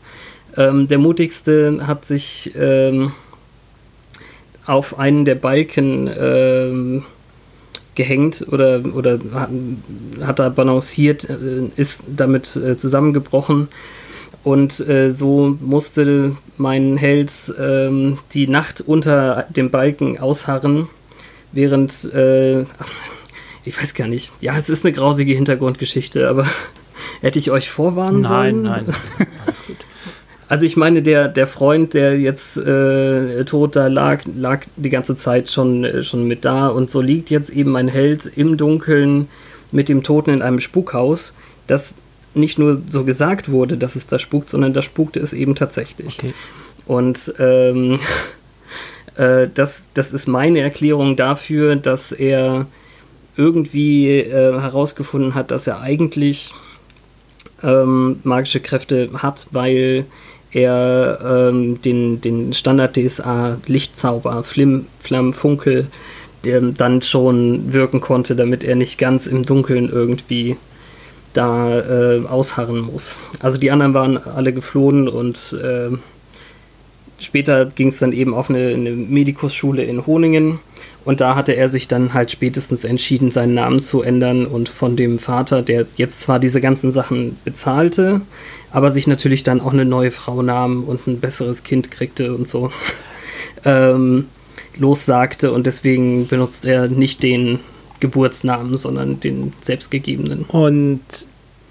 Ähm, 0.56 0.86
der 0.86 0.98
mutigste 0.98 1.86
hat 1.86 2.04
sich 2.04 2.52
ähm, 2.56 3.12
auf 4.66 4.98
einen 4.98 5.24
der 5.24 5.34
Balken 5.34 6.10
ähm, 6.14 7.04
gehängt 7.94 8.46
oder, 8.50 8.82
oder 8.94 9.18
hat, 9.34 9.50
hat 10.20 10.38
da 10.38 10.48
balanciert, 10.48 11.28
äh, 11.28 11.68
ist 11.76 12.04
damit 12.06 12.56
äh, 12.56 12.76
zusammengebrochen. 12.76 13.68
Und 14.44 14.80
äh, 14.88 15.10
so 15.10 15.56
musste 15.60 16.36
mein 16.56 16.96
Held 16.96 17.54
ähm, 17.60 18.18
die 18.34 18.48
Nacht 18.48 18.80
unter 18.80 19.46
dem 19.50 19.70
Balken 19.70 20.18
ausharren, 20.18 20.88
während, 21.52 22.12
äh, 22.12 22.62
ich 23.64 23.80
weiß 23.80 23.94
gar 23.94 24.08
nicht, 24.08 24.32
ja, 24.40 24.56
es 24.56 24.68
ist 24.68 24.84
eine 24.84 24.92
grausige 24.92 25.34
Hintergrundgeschichte, 25.34 26.28
aber 26.28 26.46
hätte 27.20 27.38
ich 27.38 27.50
euch 27.52 27.70
vorwarnen 27.70 28.22
nein, 28.22 28.30
sollen? 28.30 28.62
Nein, 28.62 28.84
nein. 28.86 29.26
Also 30.52 30.66
ich 30.66 30.76
meine, 30.76 31.00
der, 31.00 31.28
der 31.28 31.46
Freund, 31.46 31.94
der 31.94 32.20
jetzt 32.20 32.58
äh, 32.58 33.42
tot 33.46 33.74
da 33.74 33.86
lag, 33.86 34.20
lag 34.36 34.60
die 34.76 34.90
ganze 34.90 35.16
Zeit 35.16 35.50
schon, 35.50 35.82
äh, 35.82 36.02
schon 36.02 36.28
mit 36.28 36.44
da 36.44 36.68
und 36.68 36.90
so 36.90 37.00
liegt 37.00 37.30
jetzt 37.30 37.48
eben 37.48 37.70
mein 37.70 37.88
Held 37.88 38.26
im 38.26 38.58
Dunkeln 38.58 39.28
mit 39.70 39.88
dem 39.88 40.02
Toten 40.02 40.28
in 40.28 40.42
einem 40.42 40.60
Spukhaus, 40.60 41.32
das 41.68 41.94
nicht 42.34 42.58
nur 42.58 42.82
so 42.86 43.04
gesagt 43.04 43.50
wurde, 43.50 43.78
dass 43.78 43.96
es 43.96 44.06
da 44.06 44.18
spukt, 44.18 44.50
sondern 44.50 44.74
da 44.74 44.82
spukte 44.82 45.20
es 45.20 45.32
eben 45.32 45.54
tatsächlich. 45.54 46.18
Okay. 46.18 46.34
Und 46.86 47.32
ähm, 47.38 47.98
äh, 49.16 49.48
das, 49.54 49.84
das 49.94 50.12
ist 50.12 50.28
meine 50.28 50.60
Erklärung 50.60 51.16
dafür, 51.16 51.76
dass 51.76 52.12
er 52.12 52.66
irgendwie 53.38 54.18
äh, 54.18 54.60
herausgefunden 54.60 55.34
hat, 55.34 55.50
dass 55.50 55.66
er 55.66 55.80
eigentlich 55.80 56.52
ähm, 57.62 58.20
magische 58.22 58.60
Kräfte 58.60 59.08
hat, 59.14 59.46
weil 59.50 60.04
er 60.52 61.18
ähm, 61.24 61.80
den, 61.82 62.20
den 62.20 62.52
Standard-DSA-Lichtzauber, 62.52 64.42
Flim, 64.42 64.86
Flamm, 65.00 65.32
Funkel, 65.32 65.86
der 66.44 66.60
dann 66.60 67.02
schon 67.02 67.72
wirken 67.72 68.00
konnte, 68.00 68.36
damit 68.36 68.64
er 68.64 68.76
nicht 68.76 68.98
ganz 68.98 69.26
im 69.26 69.44
Dunkeln 69.44 69.88
irgendwie 69.88 70.56
da 71.32 71.78
äh, 71.78 72.26
ausharren 72.26 72.80
muss. 72.80 73.20
Also 73.40 73.58
die 73.58 73.70
anderen 73.70 73.94
waren 73.94 74.18
alle 74.18 74.52
geflohen 74.52 75.08
und 75.08 75.56
äh, 75.62 75.90
später 77.24 77.66
ging 77.66 77.88
es 77.88 77.98
dann 77.98 78.12
eben 78.12 78.34
auf 78.34 78.50
eine, 78.50 78.68
eine 78.68 78.90
Medikusschule 78.90 79.82
in 79.84 80.06
Honingen 80.06 80.58
und 81.04 81.20
da 81.20 81.34
hatte 81.34 81.52
er 81.52 81.68
sich 81.68 81.88
dann 81.88 82.14
halt 82.14 82.30
spätestens 82.30 82.84
entschieden, 82.84 83.30
seinen 83.30 83.54
Namen 83.54 83.80
zu 83.82 84.02
ändern 84.02 84.46
und 84.46 84.68
von 84.68 84.96
dem 84.96 85.18
Vater, 85.18 85.62
der 85.62 85.86
jetzt 85.96 86.20
zwar 86.20 86.38
diese 86.38 86.60
ganzen 86.60 86.92
Sachen 86.92 87.38
bezahlte, 87.44 88.20
aber 88.70 88.90
sich 88.90 89.06
natürlich 89.06 89.42
dann 89.42 89.60
auch 89.60 89.72
eine 89.72 89.84
neue 89.84 90.12
Frau 90.12 90.42
nahm 90.42 90.84
und 90.84 91.06
ein 91.06 91.20
besseres 91.20 91.64
Kind 91.64 91.90
kriegte 91.90 92.34
und 92.34 92.46
so, 92.46 92.70
ähm, 93.64 94.28
lossagte 94.78 95.52
und 95.52 95.66
deswegen 95.66 96.28
benutzt 96.28 96.64
er 96.64 96.88
nicht 96.88 97.22
den 97.22 97.58
Geburtsnamen, 98.00 98.76
sondern 98.76 99.20
den 99.20 99.52
selbstgegebenen. 99.60 100.44
Und 100.44 101.00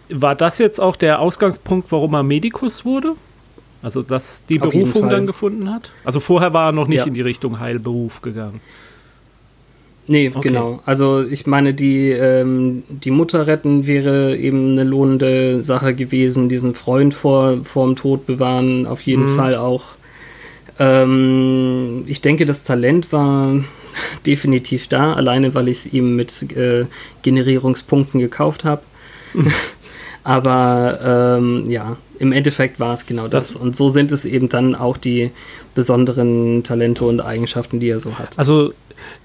war 0.10 0.36
das 0.36 0.58
jetzt 0.58 0.80
auch 0.80 0.98
der 0.98 1.20
Ausgangspunkt, 1.20 1.92
warum 1.92 2.14
er 2.14 2.24
Medikus 2.24 2.84
wurde? 2.84 3.16
Also, 3.82 4.04
dass 4.04 4.46
die 4.46 4.62
Auf 4.62 4.72
Berufung 4.72 5.10
dann 5.10 5.26
gefunden 5.26 5.72
hat? 5.72 5.92
Also, 6.04 6.20
vorher 6.20 6.54
war 6.54 6.70
er 6.70 6.72
noch 6.72 6.88
nicht 6.88 7.00
ja. 7.00 7.06
in 7.06 7.14
die 7.14 7.22
Richtung 7.22 7.60
Heilberuf 7.60 8.22
gegangen. 8.22 8.62
Nee, 10.08 10.32
okay. 10.34 10.50
genau. 10.50 10.82
Also 10.86 11.24
ich 11.24 11.46
meine, 11.46 11.74
die, 11.74 12.10
ähm, 12.10 12.84
die 12.90 13.12
Mutter 13.12 13.48
retten 13.48 13.88
wäre 13.88 14.36
eben 14.36 14.72
eine 14.72 14.84
lohnende 14.84 15.64
Sache 15.64 15.94
gewesen, 15.94 16.50
diesen 16.50 16.74
Freund 16.74 17.14
vor, 17.14 17.64
vor 17.64 17.86
dem 17.86 17.96
Tod 17.96 18.26
bewahren, 18.26 18.86
auf 18.86 19.02
jeden 19.04 19.32
mhm. 19.32 19.36
Fall 19.38 19.56
auch. 19.56 19.84
Ähm, 20.80 22.04
ich 22.08 22.22
denke, 22.22 22.46
das 22.46 22.64
Talent 22.64 23.14
war 23.14 23.64
definitiv 24.26 24.88
da, 24.88 25.14
alleine 25.14 25.54
weil 25.54 25.68
ich 25.68 25.86
es 25.86 25.94
ihm 25.94 26.16
mit 26.16 26.52
äh, 26.58 26.88
Generierungspunkten 27.22 28.20
gekauft 28.20 28.66
habe. 28.66 28.82
Aber 30.24 31.38
ähm, 31.40 31.70
ja, 31.70 31.98
im 32.20 32.32
Endeffekt 32.32 32.80
war 32.80 32.94
es 32.94 33.06
genau 33.06 33.28
das. 33.28 33.54
das. 33.54 33.56
Und 33.56 33.76
so 33.76 33.90
sind 33.90 34.12
es 34.12 34.26
eben 34.26 34.50
dann 34.50 34.76
auch 34.76 34.98
die 34.98 35.32
besonderen 35.74 36.64
Talente 36.64 37.06
und 37.06 37.22
Eigenschaften, 37.22 37.80
die 37.80 37.90
er 37.90 38.00
so 38.00 38.20
hat. 38.20 38.38
Also 38.38 38.74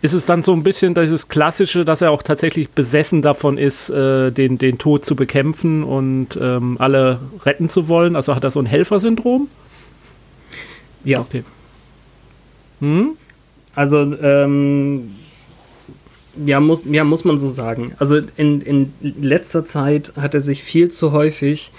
ist 0.01 0.15
es 0.15 0.25
dann 0.25 0.43
so 0.43 0.53
ein 0.53 0.63
bisschen 0.63 0.95
dieses 0.95 1.29
Klassische, 1.29 1.85
dass 1.85 2.01
er 2.01 2.11
auch 2.11 2.23
tatsächlich 2.23 2.71
besessen 2.71 3.21
davon 3.21 3.59
ist, 3.59 3.91
äh, 3.91 4.31
den, 4.31 4.57
den 4.57 4.79
Tod 4.79 5.05
zu 5.05 5.17
bekämpfen 5.17 5.85
und 5.85 6.39
ähm, 6.41 6.77
alle 6.79 7.21
retten 7.45 7.69
zu 7.69 7.89
wollen? 7.89 8.17
Also 8.17 8.35
hat 8.35 8.45
er 8.45 8.51
so 8.51 8.61
ein 8.61 8.67
Helfersyndrom? 8.67 9.49
Ja. 11.05 11.21
Okay. 11.21 11.45
Hm? 12.81 13.17
Also, 13.75 13.99
ähm, 13.99 15.15
ja 16.45 16.61
muss, 16.61 16.83
ja, 16.91 17.05
muss 17.05 17.25
man 17.25 17.39
so 17.39 17.49
sagen. 17.49 17.93
Also 17.99 18.21
in, 18.37 18.61
in 18.61 18.93
letzter 19.01 19.65
Zeit 19.65 20.13
hat 20.17 20.35
er 20.35 20.41
sich 20.41 20.63
viel 20.63 20.91
zu 20.91 21.13
häufig 21.13 21.73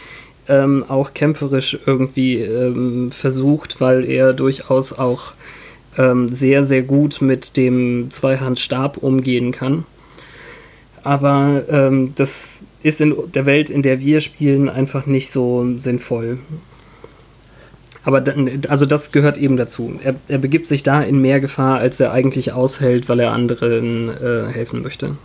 ähm, 0.48 0.84
auch 0.88 1.14
kämpferisch 1.14 1.78
irgendwie 1.86 2.38
ähm, 2.38 3.12
versucht, 3.12 3.82
weil 3.82 4.06
er 4.06 4.34
durchaus 4.34 4.94
auch 4.94 5.34
ähm, 5.98 6.30
sehr, 6.30 6.64
sehr 6.64 6.84
gut 6.84 7.22
mit 7.22 7.58
dem 7.58 8.10
Zweihandstab 8.10 8.98
umgehen 8.98 9.52
kann. 9.52 9.86
Aber 11.04 11.64
ähm, 11.70 12.14
das 12.16 12.60
ist 12.84 13.02
in 13.02 13.16
der 13.34 13.46
Welt, 13.46 13.70
in 13.70 13.82
der 13.82 14.00
wir 14.02 14.22
spielen, 14.22 14.70
einfach 14.70 15.06
nicht 15.06 15.32
so 15.32 15.66
sinnvoll. 15.78 16.40
Aber 18.04 18.22
dann, 18.22 18.62
also 18.70 18.86
das 18.86 19.12
gehört 19.12 19.38
eben 19.38 19.58
dazu. 19.58 20.00
Er, 20.04 20.16
er, 20.27 20.38
begibt 20.38 20.68
sich 20.68 20.84
da 20.84 21.01
in 21.01 21.20
mehr 21.20 21.39
Gefahr, 21.39 21.80
als 21.80 22.00
er 22.00 22.12
eigentlich 22.12 22.54
aushält, 22.54 23.10
weil 23.10 23.20
er 23.20 23.34
anderen 23.34 24.10
äh, 24.10 24.51
helfen 24.51 24.82
möchte. 24.82 25.18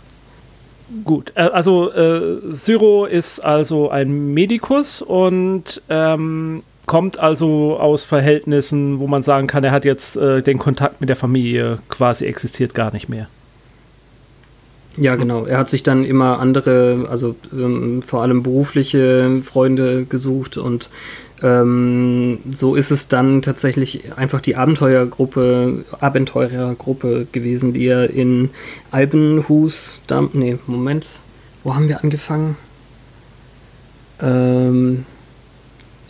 Gut, 1.03 1.31
äh, 1.35 1.41
also 1.43 1.91
äh, 1.91 2.41
Syro 2.49 3.05
ist 3.05 3.39
also 3.39 3.89
ein 3.89 4.33
Medikus 4.33 5.01
und 5.01 5.81
ähm, 5.89 6.63
kommt 6.85 7.19
also 7.19 7.77
aus 7.79 8.03
Verhältnissen, 8.03 8.99
wo 8.99 9.07
man 9.07 9.23
sagen 9.23 9.47
kann, 9.47 9.63
er 9.63 9.71
hat 9.71 9.85
jetzt 9.85 10.17
äh, 10.17 10.41
den 10.41 10.59
Kontakt 10.59 10.99
mit 10.99 11.09
der 11.09 11.15
Familie 11.15 11.79
quasi 11.89 12.25
existiert 12.25 12.73
gar 12.73 12.91
nicht 12.91 13.09
mehr. 13.09 13.27
Ja, 14.95 15.15
genau. 15.15 15.45
Er 15.45 15.57
hat 15.57 15.69
sich 15.69 15.81
dann 15.81 16.05
immer 16.05 16.39
andere, 16.39 17.07
also 17.09 17.35
ähm, 17.51 18.01
vor 18.03 18.21
allem 18.21 18.43
berufliche 18.43 19.39
Freunde 19.41 20.05
gesucht 20.05 20.57
und 20.57 20.89
ähm, 21.41 22.39
so 22.53 22.75
ist 22.75 22.91
es 22.91 23.07
dann 23.07 23.41
tatsächlich 23.41 24.15
einfach 24.17 24.39
die 24.39 24.55
Abenteuergruppe, 24.55 25.83
Abenteurergruppe 25.99 27.27
gewesen, 27.31 27.73
die 27.73 27.87
er 27.87 28.11
in 28.11 28.51
Albenhus, 28.91 29.99
da, 30.07 30.23
nee, 30.31 30.57
Moment, 30.67 31.07
wo 31.63 31.75
haben 31.75 31.89
wir 31.89 32.03
angefangen? 32.03 32.55
Ähm, 34.21 35.05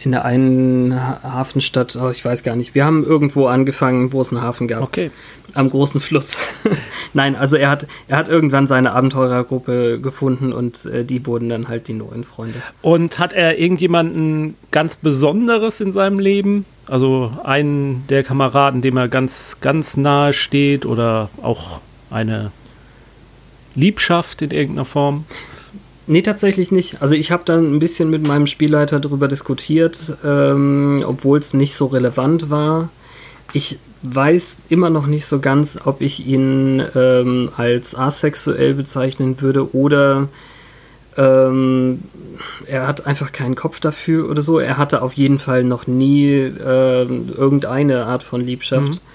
in 0.05 0.11
der 0.11 0.25
einen 0.25 0.93
Hafenstadt, 0.95 1.95
oh, 1.95 2.09
ich 2.09 2.23
weiß 2.23 2.43
gar 2.43 2.55
nicht. 2.55 2.75
Wir 2.75 2.85
haben 2.85 3.03
irgendwo 3.03 3.47
angefangen, 3.47 4.11
wo 4.11 4.21
es 4.21 4.31
einen 4.31 4.41
Hafen 4.41 4.67
gab. 4.67 4.81
Okay. 4.81 5.11
Am 5.53 5.69
großen 5.69 6.01
Fluss. 6.01 6.35
Nein, 7.13 7.35
also 7.35 7.57
er 7.57 7.69
hat, 7.69 7.87
er 8.07 8.17
hat 8.17 8.27
irgendwann 8.27 8.67
seine 8.67 8.93
Abenteurergruppe 8.93 9.99
gefunden 10.01 10.51
und 10.51 10.85
äh, 10.85 11.05
die 11.05 11.25
wurden 11.25 11.49
dann 11.49 11.67
halt 11.67 11.87
die 11.87 11.93
neuen 11.93 12.23
Freunde. 12.23 12.61
Und 12.81 13.19
hat 13.19 13.33
er 13.33 13.57
irgendjemanden 13.59 14.55
ganz 14.71 14.95
Besonderes 14.97 15.79
in 15.79 15.91
seinem 15.91 16.19
Leben? 16.19 16.65
Also 16.89 17.31
einen 17.43 18.05
der 18.09 18.23
Kameraden, 18.23 18.81
dem 18.81 18.97
er 18.97 19.07
ganz, 19.07 19.57
ganz 19.61 19.95
nahe 19.95 20.33
steht 20.33 20.85
oder 20.85 21.29
auch 21.41 21.79
eine 22.09 22.51
Liebschaft 23.75 24.41
in 24.41 24.51
irgendeiner 24.51 24.85
Form? 24.85 25.25
Nee, 26.05 26.21
tatsächlich 26.21 26.71
nicht. 26.71 27.01
Also 27.01 27.15
ich 27.15 27.31
habe 27.31 27.43
dann 27.45 27.73
ein 27.73 27.79
bisschen 27.79 28.09
mit 28.09 28.27
meinem 28.27 28.47
Spielleiter 28.47 28.99
darüber 28.99 29.27
diskutiert, 29.27 30.17
ähm, 30.23 31.03
obwohl 31.05 31.39
es 31.39 31.53
nicht 31.53 31.75
so 31.75 31.85
relevant 31.85 32.49
war. 32.49 32.89
Ich 33.53 33.79
weiß 34.01 34.57
immer 34.69 34.89
noch 34.89 35.07
nicht 35.07 35.25
so 35.25 35.39
ganz, 35.39 35.79
ob 35.85 36.01
ich 36.01 36.27
ihn 36.27 36.83
ähm, 36.95 37.49
als 37.55 37.95
asexuell 37.95 38.73
bezeichnen 38.73 39.39
würde 39.39 39.73
oder 39.73 40.27
ähm, 41.15 42.01
er 42.65 42.87
hat 42.87 43.05
einfach 43.05 43.31
keinen 43.31 43.55
Kopf 43.55 43.79
dafür 43.79 44.29
oder 44.29 44.41
so. 44.41 44.59
Er 44.59 44.77
hatte 44.77 45.03
auf 45.03 45.13
jeden 45.13 45.39
Fall 45.39 45.63
noch 45.63 45.87
nie 45.87 46.31
äh, 46.31 47.03
irgendeine 47.03 48.07
Art 48.07 48.23
von 48.23 48.41
Liebschaft. 48.41 48.89
Mhm 48.89 49.12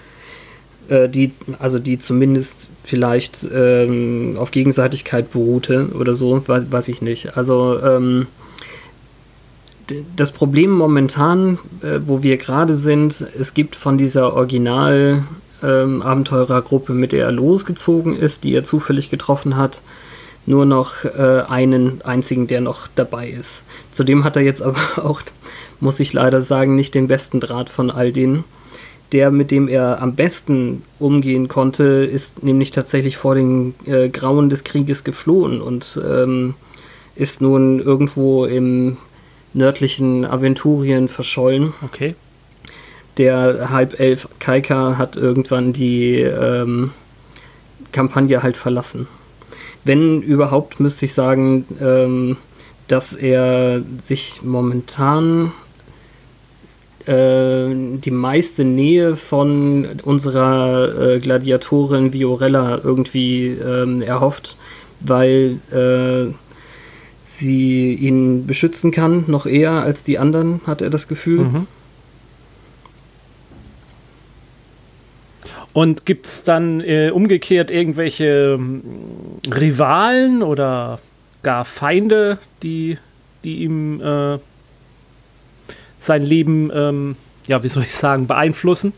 äh, 0.88 1.08
die, 1.08 1.30
also 1.58 1.78
die 1.78 1.98
zumindest 1.98 2.70
vielleicht 2.82 3.46
ähm, 3.52 4.36
auf 4.38 4.50
Gegenseitigkeit 4.50 5.30
beruhte 5.30 5.90
oder 5.98 6.14
so, 6.14 6.46
weiß, 6.46 6.70
weiß 6.70 6.88
ich 6.88 7.02
nicht. 7.02 7.36
Also 7.36 7.80
ähm, 7.82 8.26
das 10.16 10.32
Problem 10.32 10.70
momentan, 10.70 11.58
äh, 11.82 12.00
wo 12.04 12.22
wir 12.22 12.36
gerade 12.36 12.74
sind, 12.74 13.20
es 13.20 13.54
gibt 13.54 13.76
von 13.76 13.98
dieser 13.98 14.34
Original 14.34 15.24
ähm, 15.62 16.02
Abenteurergruppe, 16.02 16.92
mit 16.92 17.12
der 17.12 17.26
er 17.26 17.32
losgezogen 17.32 18.14
ist, 18.14 18.44
die 18.44 18.54
er 18.54 18.64
zufällig 18.64 19.10
getroffen 19.10 19.56
hat, 19.56 19.82
nur 20.46 20.64
noch 20.64 21.04
äh, 21.04 21.42
einen 21.48 22.00
einzigen, 22.02 22.46
der 22.46 22.60
noch 22.60 22.88
dabei 22.94 23.28
ist. 23.28 23.64
Zudem 23.90 24.24
hat 24.24 24.36
er 24.36 24.42
jetzt 24.42 24.62
aber 24.62 24.78
auch, 25.04 25.22
muss 25.80 26.00
ich 26.00 26.12
leider 26.12 26.40
sagen, 26.40 26.74
nicht 26.74 26.94
den 26.94 27.08
besten 27.08 27.40
Draht 27.40 27.68
von 27.68 27.90
all 27.90 28.12
denen 28.12 28.44
der, 29.12 29.30
mit 29.30 29.50
dem 29.50 29.68
er 29.68 30.02
am 30.02 30.14
besten 30.14 30.82
umgehen 30.98 31.48
konnte, 31.48 31.84
ist 31.84 32.42
nämlich 32.42 32.70
tatsächlich 32.70 33.16
vor 33.16 33.34
den 33.34 33.74
äh, 33.86 34.08
Grauen 34.08 34.50
des 34.50 34.64
Krieges 34.64 35.04
geflohen 35.04 35.60
und 35.60 36.00
ähm, 36.06 36.54
ist 37.14 37.40
nun 37.40 37.80
irgendwo 37.80 38.44
im 38.44 38.98
nördlichen 39.54 40.24
Aventurien 40.24 41.08
verschollen. 41.08 41.72
Okay. 41.82 42.14
Der 43.16 43.70
Halbelf 43.70 44.28
Kaika 44.38 44.96
hat 44.98 45.16
irgendwann 45.16 45.72
die 45.72 46.20
ähm, 46.20 46.92
Kampagne 47.92 48.42
halt 48.42 48.56
verlassen. 48.56 49.08
Wenn 49.84 50.22
überhaupt, 50.22 50.80
müsste 50.80 51.06
ich 51.06 51.14
sagen, 51.14 51.66
ähm, 51.80 52.36
dass 52.86 53.12
er 53.12 53.82
sich 54.02 54.42
momentan 54.42 55.52
die 57.06 58.10
meiste 58.10 58.64
Nähe 58.64 59.16
von 59.16 59.86
unserer 60.02 61.14
äh, 61.14 61.20
Gladiatorin 61.20 62.12
Viorella 62.12 62.80
irgendwie 62.82 63.46
ähm, 63.46 64.02
erhofft, 64.02 64.56
weil 65.06 65.58
äh, 65.70 66.34
sie 67.24 67.94
ihn 67.94 68.46
beschützen 68.46 68.90
kann, 68.90 69.24
noch 69.26 69.46
eher 69.46 69.72
als 69.72 70.02
die 70.02 70.18
anderen, 70.18 70.60
hat 70.66 70.82
er 70.82 70.90
das 70.90 71.08
Gefühl. 71.08 71.44
Mhm. 71.44 71.66
Und 75.72 76.06
gibt 76.06 76.26
es 76.26 76.42
dann 76.42 76.80
äh, 76.80 77.10
umgekehrt 77.10 77.70
irgendwelche 77.70 78.56
ähm, 78.58 78.82
Rivalen 79.48 80.42
oder 80.42 80.98
gar 81.42 81.64
Feinde, 81.64 82.38
die, 82.62 82.98
die 83.44 83.58
ihm 83.58 84.00
äh, 84.00 84.38
sein 86.08 86.24
Leben, 86.24 86.70
ähm, 86.74 87.16
ja, 87.46 87.62
wie 87.62 87.68
soll 87.68 87.84
ich 87.84 87.94
sagen, 87.94 88.26
beeinflussen? 88.26 88.92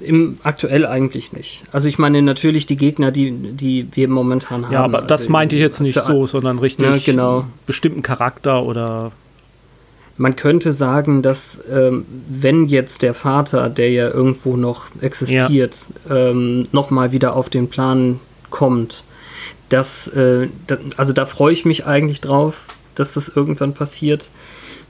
Im 0.00 0.38
aktuell 0.42 0.86
eigentlich 0.86 1.32
nicht. 1.32 1.64
Also 1.70 1.88
ich 1.88 1.98
meine 1.98 2.22
natürlich 2.22 2.66
die 2.66 2.76
Gegner, 2.76 3.10
die, 3.10 3.30
die 3.52 3.88
wir 3.92 4.08
momentan 4.08 4.64
haben. 4.64 4.72
Ja, 4.72 4.82
aber 4.82 5.02
das 5.02 5.22
also 5.22 5.32
meinte 5.32 5.54
ich 5.54 5.60
jetzt 5.60 5.80
nicht 5.80 6.00
so, 6.00 6.26
sondern 6.26 6.58
richtig 6.58 6.86
ja, 6.86 6.98
genau. 7.04 7.46
bestimmten 7.66 8.02
Charakter 8.02 8.64
oder. 8.64 9.12
Man 10.16 10.36
könnte 10.36 10.72
sagen, 10.72 11.22
dass 11.22 11.60
ähm, 11.70 12.04
wenn 12.28 12.66
jetzt 12.66 13.02
der 13.02 13.14
Vater, 13.14 13.68
der 13.68 13.90
ja 13.90 14.08
irgendwo 14.08 14.56
noch 14.56 14.86
existiert, 15.00 15.86
ja. 16.08 16.28
ähm, 16.28 16.68
nochmal 16.72 17.12
wieder 17.12 17.34
auf 17.34 17.48
den 17.48 17.68
Plan 17.68 18.20
kommt, 18.50 19.04
dass, 19.68 20.06
äh, 20.08 20.48
da, 20.66 20.76
also 20.96 21.12
da 21.12 21.26
freue 21.26 21.52
ich 21.52 21.64
mich 21.64 21.86
eigentlich 21.86 22.20
drauf, 22.20 22.66
dass 22.94 23.14
das 23.14 23.28
irgendwann 23.28 23.74
passiert 23.74 24.28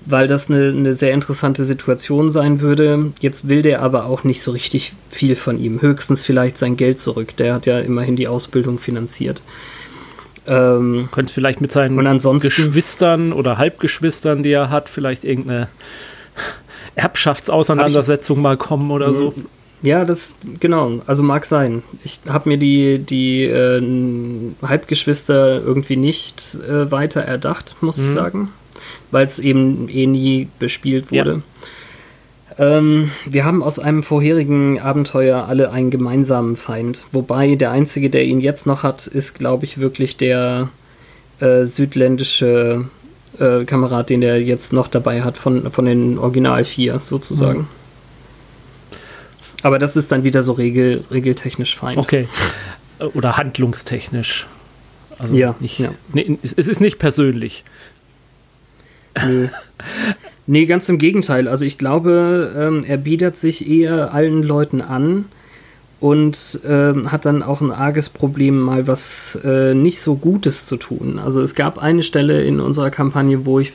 weil 0.07 0.27
das 0.27 0.49
eine, 0.49 0.69
eine 0.69 0.95
sehr 0.95 1.13
interessante 1.13 1.65
Situation 1.65 2.31
sein 2.31 2.61
würde. 2.61 3.13
Jetzt 3.21 3.49
will 3.49 3.63
der 3.63 3.83
aber 3.83 4.07
auch 4.07 4.25
nicht 4.25 4.43
so 4.43 4.51
richtig 4.53 4.93
viel 5.11 5.35
von 5.35 5.59
ihm. 5.59 5.81
Höchstens 5.81 6.25
vielleicht 6.25 6.59
sein 6.59 6.77
Geld 6.77 6.99
zurück. 6.99 7.37
Der 7.37 7.55
hat 7.55 7.67
ja 7.67 7.79
immerhin 7.79 8.17
die 8.17 8.29
Ausbildung 8.29 8.79
finanziert. 8.79 9.43
Ähm, 10.47 11.09
Könnte 11.13 11.33
vielleicht 11.33 11.61
mit 11.61 11.71
seinen 11.71 11.97
Geschwistern 12.41 13.33
oder 13.33 13.59
Halbgeschwistern, 13.59 14.43
die 14.43 14.51
er 14.51 14.71
hat, 14.71 14.89
vielleicht 14.89 15.25
irgendeine 15.25 15.69
Erbschaftsauseinandersetzung 16.95 18.39
ich, 18.39 18.43
mal 18.43 18.57
kommen 18.57 18.91
oder 18.91 19.13
so. 19.13 19.35
Ja, 19.83 20.05
das, 20.05 20.35
genau, 20.61 21.01
also 21.07 21.23
mag 21.23 21.45
sein. 21.45 21.83
Ich 22.05 22.21
habe 22.29 22.49
mir 22.49 22.57
die, 22.57 22.99
die 22.99 23.45
äh, 23.45 23.83
Halbgeschwister 24.63 25.63
irgendwie 25.63 25.97
nicht 25.97 26.57
äh, 26.69 26.91
weiter 26.91 27.21
erdacht, 27.21 27.77
muss 27.81 27.99
mhm. 27.99 28.05
ich 28.05 28.11
sagen, 28.11 28.49
weil 29.13 29.27
es 29.27 29.39
eben 29.39 29.89
eh 29.89 30.07
nie 30.07 30.49
bespielt 30.59 31.13
wurde. 31.13 31.43
Ja. 32.59 32.79
Ähm, 32.79 33.11
wir 33.25 33.45
haben 33.45 33.63
aus 33.63 33.79
einem 33.79 34.03
vorherigen 34.03 34.81
Abenteuer 34.81 35.47
alle 35.47 35.71
einen 35.71 35.91
gemeinsamen 35.91 36.57
Feind, 36.57 37.07
wobei 37.13 37.55
der 37.55 37.71
einzige, 37.71 38.11
der 38.11 38.25
ihn 38.25 38.41
jetzt 38.41 38.67
noch 38.67 38.83
hat, 38.83 39.07
ist, 39.07 39.37
glaube 39.39 39.65
ich, 39.65 39.79
wirklich 39.79 40.17
der 40.17 40.69
äh, 41.41 41.65
südländische 41.65 42.87
äh, 43.39 43.65
Kamerad, 43.65 44.11
den 44.11 44.23
er 44.23 44.41
jetzt 44.41 44.73
noch 44.73 44.89
dabei 44.89 45.23
hat 45.23 45.37
von, 45.37 45.71
von 45.71 45.85
den 45.85 46.19
Original 46.19 46.65
4 46.65 47.01
sozusagen. 47.01 47.61
Mhm. 47.61 47.67
Aber 49.63 49.79
das 49.79 49.97
ist 49.97 50.11
dann 50.11 50.25
wieder 50.25 50.43
so 50.43 50.53
regel, 50.53 51.05
regeltechnisch 51.11 51.77
fein. 51.77 51.97
Okay. 51.97 52.29
Oder 53.15 53.37
handlungstechnisch. 53.37 54.47
Also 55.19 55.35
ja, 55.35 55.55
nicht, 55.61 55.79
ja. 55.79 55.91
Nee, 56.13 56.39
es 56.43 56.53
ist 56.53 56.81
nicht 56.81 56.99
persönlich. 56.99 57.65
Nö. 59.25 59.49
nee, 60.47 60.67
ganz 60.67 60.89
im 60.89 60.99
Gegenteil. 60.99 61.49
Also 61.49 61.65
ich 61.65 61.79
glaube, 61.79 62.53
ähm, 62.57 62.85
er 62.87 62.97
bietet 62.97 63.37
sich 63.37 63.69
eher 63.69 64.15
allen 64.15 64.43
Leuten 64.43 64.81
an 64.81 65.27
und 66.01 66.61
ähm, 66.67 67.13
hat 67.13 67.27
dann 67.27 67.43
auch 67.43 67.61
ein 67.61 67.71
arges 67.71 68.09
Problem, 68.09 68.59
mal 68.59 68.89
was 68.89 69.39
äh, 69.45 69.75
nicht 69.75 70.01
so 70.01 70.17
Gutes 70.17 70.67
zu 70.67 70.77
tun. 70.77 71.19
Also 71.19 71.41
es 71.41 71.55
gab 71.55 71.79
eine 71.79 72.03
Stelle 72.03 72.43
in 72.43 72.61
unserer 72.61 72.91
Kampagne, 72.91 73.47
wo 73.47 73.61
ich 73.61 73.73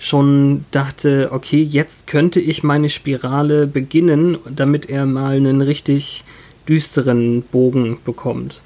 schon 0.00 0.64
dachte, 0.70 1.28
okay, 1.30 1.62
jetzt 1.62 2.06
könnte 2.06 2.40
ich 2.40 2.64
meine 2.64 2.88
Spirale 2.88 3.66
beginnen, 3.66 4.38
damit 4.52 4.88
er 4.88 5.06
mal 5.06 5.36
einen 5.36 5.60
richtig 5.60 6.24
düsteren 6.68 7.42
Bogen 7.42 7.98
bekommt. 8.04 8.62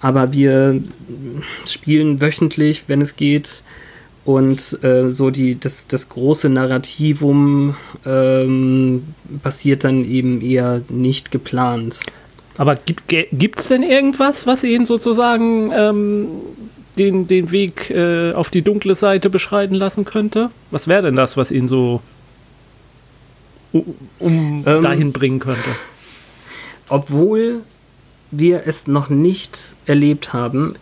Aber 0.00 0.32
wir 0.32 0.82
spielen 1.66 2.20
wöchentlich, 2.20 2.84
wenn 2.88 3.02
es 3.02 3.14
geht, 3.14 3.62
und 4.24 4.82
äh, 4.84 5.10
so 5.10 5.30
die, 5.30 5.58
das, 5.58 5.86
das 5.86 6.08
große 6.08 6.48
Narrativum 6.48 7.74
ähm, 8.04 9.04
passiert 9.42 9.84
dann 9.84 10.04
eben 10.04 10.40
eher 10.40 10.82
nicht 10.88 11.30
geplant. 11.30 12.00
Aber 12.58 12.76
gibt 12.76 13.60
es 13.60 13.68
denn 13.68 13.82
irgendwas, 13.82 14.46
was 14.46 14.64
ihn 14.64 14.84
sozusagen 14.84 15.72
ähm, 15.72 16.26
den, 16.98 17.26
den 17.26 17.50
Weg 17.50 17.88
äh, 17.90 18.32
auf 18.32 18.50
die 18.50 18.60
dunkle 18.60 18.94
Seite 18.94 19.30
beschreiten 19.30 19.74
lassen 19.74 20.04
könnte? 20.04 20.50
Was 20.70 20.86
wäre 20.86 21.02
denn 21.02 21.16
das, 21.16 21.38
was 21.38 21.50
ihn 21.50 21.68
so 21.68 22.02
um 23.72 24.64
ähm, 24.66 24.82
dahin 24.82 25.12
bringen 25.12 25.38
könnte? 25.38 25.70
Obwohl 26.88 27.62
wir 28.30 28.66
es 28.66 28.86
noch 28.86 29.08
nicht 29.08 29.76
erlebt 29.86 30.34
haben, 30.34 30.74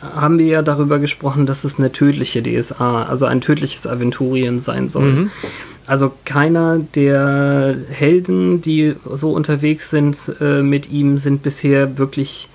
haben 0.00 0.38
wir 0.38 0.46
ja 0.46 0.62
darüber 0.62 0.98
gesprochen, 0.98 1.46
dass 1.46 1.64
es 1.64 1.78
eine 1.78 1.92
tödliche 1.92 2.42
DSA, 2.42 3.02
also 3.02 3.26
ein 3.26 3.40
tödliches 3.40 3.86
Aventurien 3.86 4.60
sein 4.60 4.88
soll. 4.88 5.12
Mhm. 5.12 5.30
Also 5.86 6.12
keiner 6.24 6.78
der 6.94 7.76
Helden, 7.90 8.60
die 8.60 8.94
so 9.10 9.32
unterwegs 9.32 9.90
sind 9.90 10.18
äh, 10.40 10.62
mit 10.62 10.90
ihm, 10.90 11.18
sind 11.18 11.42
bisher 11.42 11.98
wirklich 11.98 12.48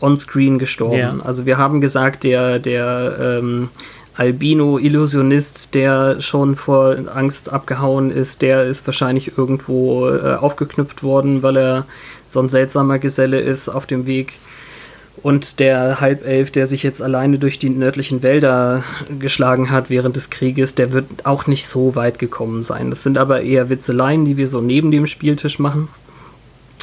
on-screen 0.00 0.58
gestorben. 0.58 0.98
Ja. 0.98 1.18
Also 1.22 1.46
wir 1.46 1.58
haben 1.58 1.80
gesagt, 1.80 2.24
der, 2.24 2.58
der 2.58 3.38
ähm, 3.38 3.68
Albino-Illusionist, 4.16 5.74
der 5.74 6.20
schon 6.20 6.56
vor 6.56 6.96
Angst 7.14 7.52
abgehauen 7.52 8.10
ist, 8.10 8.42
der 8.42 8.64
ist 8.64 8.86
wahrscheinlich 8.86 9.38
irgendwo 9.38 10.08
äh, 10.08 10.34
aufgeknüpft 10.34 11.02
worden, 11.02 11.42
weil 11.42 11.56
er 11.56 11.86
so 12.26 12.40
ein 12.40 12.48
seltsamer 12.48 12.98
Geselle 12.98 13.40
ist 13.40 13.68
auf 13.68 13.86
dem 13.86 14.06
Weg. 14.06 14.34
Und 15.20 15.60
der 15.60 16.00
Halbelf, 16.00 16.50
der 16.50 16.66
sich 16.66 16.82
jetzt 16.82 17.02
alleine 17.02 17.38
durch 17.38 17.58
die 17.58 17.68
nördlichen 17.68 18.22
Wälder 18.22 18.82
geschlagen 19.18 19.70
hat 19.70 19.90
während 19.90 20.16
des 20.16 20.30
Krieges, 20.30 20.74
der 20.74 20.92
wird 20.92 21.26
auch 21.26 21.46
nicht 21.46 21.66
so 21.66 21.94
weit 21.94 22.18
gekommen 22.18 22.64
sein. 22.64 22.90
Das 22.90 23.02
sind 23.02 23.18
aber 23.18 23.42
eher 23.42 23.68
Witzeleien, 23.68 24.24
die 24.24 24.36
wir 24.36 24.48
so 24.48 24.60
neben 24.60 24.90
dem 24.90 25.06
Spieltisch 25.06 25.58
machen. 25.58 25.88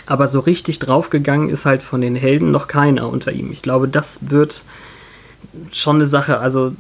Aber 0.06 0.28
so 0.28 0.40
richtig 0.40 0.80
draufgegangen 0.80 1.50
ist 1.50 1.66
halt 1.66 1.84
von 1.84 2.02
den 2.02 2.16
Helden 2.16 2.52
noch 2.52 2.68
keiner 2.68 3.10
unter 3.10 3.32
ihm. 3.32 3.52
Ich 3.52 3.62
glaube, 3.62 3.88
das 3.88 4.20
wird 4.22 4.64
schon 5.72 5.98
eine 5.98 6.06
Sache. 6.06 6.40
Also 6.40 6.74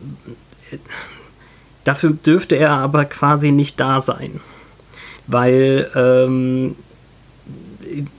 dafür 1.83 2.11
dürfte 2.11 2.55
er 2.55 2.71
aber 2.71 3.05
quasi 3.05 3.51
nicht 3.51 3.79
da 3.79 4.01
sein. 4.01 4.39
Weil 5.27 5.89
ähm, 5.95 6.75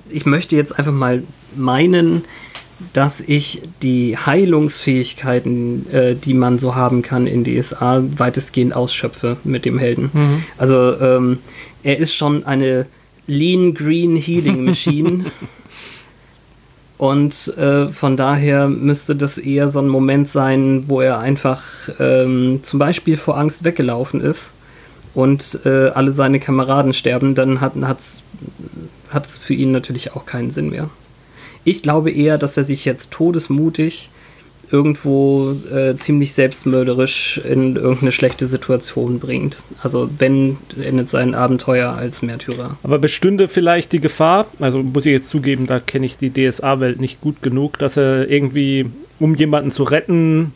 ich 0.08 0.26
möchte 0.26 0.56
jetzt 0.56 0.78
einfach 0.78 0.92
mal 0.92 1.22
meinen, 1.56 2.24
dass 2.92 3.20
ich 3.20 3.62
die 3.82 4.16
Heilungsfähigkeiten, 4.16 5.90
äh, 5.90 6.14
die 6.14 6.34
man 6.34 6.58
so 6.58 6.74
haben 6.74 7.02
kann 7.02 7.26
in 7.26 7.44
DSA, 7.44 8.02
weitestgehend 8.16 8.74
ausschöpfe 8.74 9.36
mit 9.44 9.64
dem 9.64 9.78
Helden. 9.78 10.10
Mhm. 10.12 10.44
Also 10.58 10.98
ähm, 11.00 11.38
er 11.82 11.98
ist 11.98 12.14
schon 12.14 12.44
eine 12.44 12.86
Lean 13.26 13.74
Green 13.74 14.16
Healing 14.16 14.64
Machine. 14.64 15.26
Und 16.98 17.48
äh, 17.56 17.88
von 17.88 18.18
daher 18.18 18.68
müsste 18.68 19.16
das 19.16 19.38
eher 19.38 19.70
so 19.70 19.78
ein 19.78 19.88
Moment 19.88 20.28
sein, 20.28 20.84
wo 20.86 21.00
er 21.00 21.18
einfach 21.18 21.62
ähm, 21.98 22.58
zum 22.62 22.78
Beispiel 22.78 23.16
vor 23.16 23.38
Angst 23.38 23.64
weggelaufen 23.64 24.20
ist 24.20 24.52
und 25.14 25.60
äh, 25.64 25.88
alle 25.88 26.12
seine 26.12 26.40
Kameraden 26.40 26.92
sterben, 26.92 27.34
dann 27.34 27.62
hat 27.62 27.78
es 28.00 29.38
für 29.38 29.54
ihn 29.54 29.72
natürlich 29.72 30.14
auch 30.14 30.26
keinen 30.26 30.50
Sinn 30.50 30.68
mehr. 30.68 30.90
Ich 31.64 31.82
glaube 31.82 32.10
eher, 32.10 32.38
dass 32.38 32.56
er 32.56 32.64
sich 32.64 32.84
jetzt 32.84 33.10
todesmutig 33.10 34.10
irgendwo 34.70 35.56
äh, 35.72 35.96
ziemlich 35.96 36.32
selbstmörderisch 36.32 37.38
in 37.38 37.76
irgendeine 37.76 38.12
schlechte 38.12 38.46
Situation 38.46 39.18
bringt. 39.18 39.58
Also 39.82 40.08
wenn 40.18 40.58
endet 40.80 41.08
sein 41.08 41.34
Abenteuer 41.34 41.92
als 41.92 42.22
Märtyrer. 42.22 42.76
Aber 42.82 42.98
bestünde 42.98 43.48
vielleicht 43.48 43.92
die 43.92 44.00
Gefahr, 44.00 44.46
also 44.60 44.82
muss 44.82 45.06
ich 45.06 45.12
jetzt 45.12 45.30
zugeben, 45.30 45.66
da 45.66 45.80
kenne 45.80 46.06
ich 46.06 46.18
die 46.18 46.32
DSA-Welt 46.32 47.00
nicht 47.00 47.20
gut 47.20 47.42
genug, 47.42 47.78
dass 47.78 47.96
er 47.96 48.28
irgendwie, 48.28 48.86
um 49.18 49.34
jemanden 49.34 49.70
zu 49.70 49.82
retten, 49.82 50.52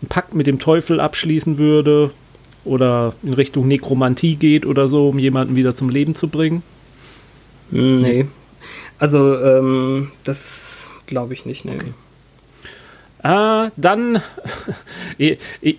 einen 0.00 0.08
Pakt 0.08 0.34
mit 0.34 0.46
dem 0.46 0.60
Teufel 0.60 1.00
abschließen 1.00 1.58
würde 1.58 2.12
oder 2.64 3.14
in 3.24 3.32
Richtung 3.32 3.66
Nekromantie 3.66 4.36
geht 4.36 4.66
oder 4.66 4.88
so, 4.88 5.08
um 5.08 5.18
jemanden 5.18 5.56
wieder 5.56 5.74
zum 5.74 5.88
Leben 5.88 6.14
zu 6.14 6.28
bringen? 6.28 6.62
Nee. 7.70 8.26
Also, 8.98 9.38
ähm, 9.40 10.10
das 10.24 10.92
glaube 11.06 11.34
ich 11.34 11.46
nicht, 11.46 11.64
nee. 11.64 11.76
Okay. 11.76 11.92
Äh, 13.22 13.70
dann, 13.76 14.22
ich, 15.18 15.38
ich, 15.60 15.78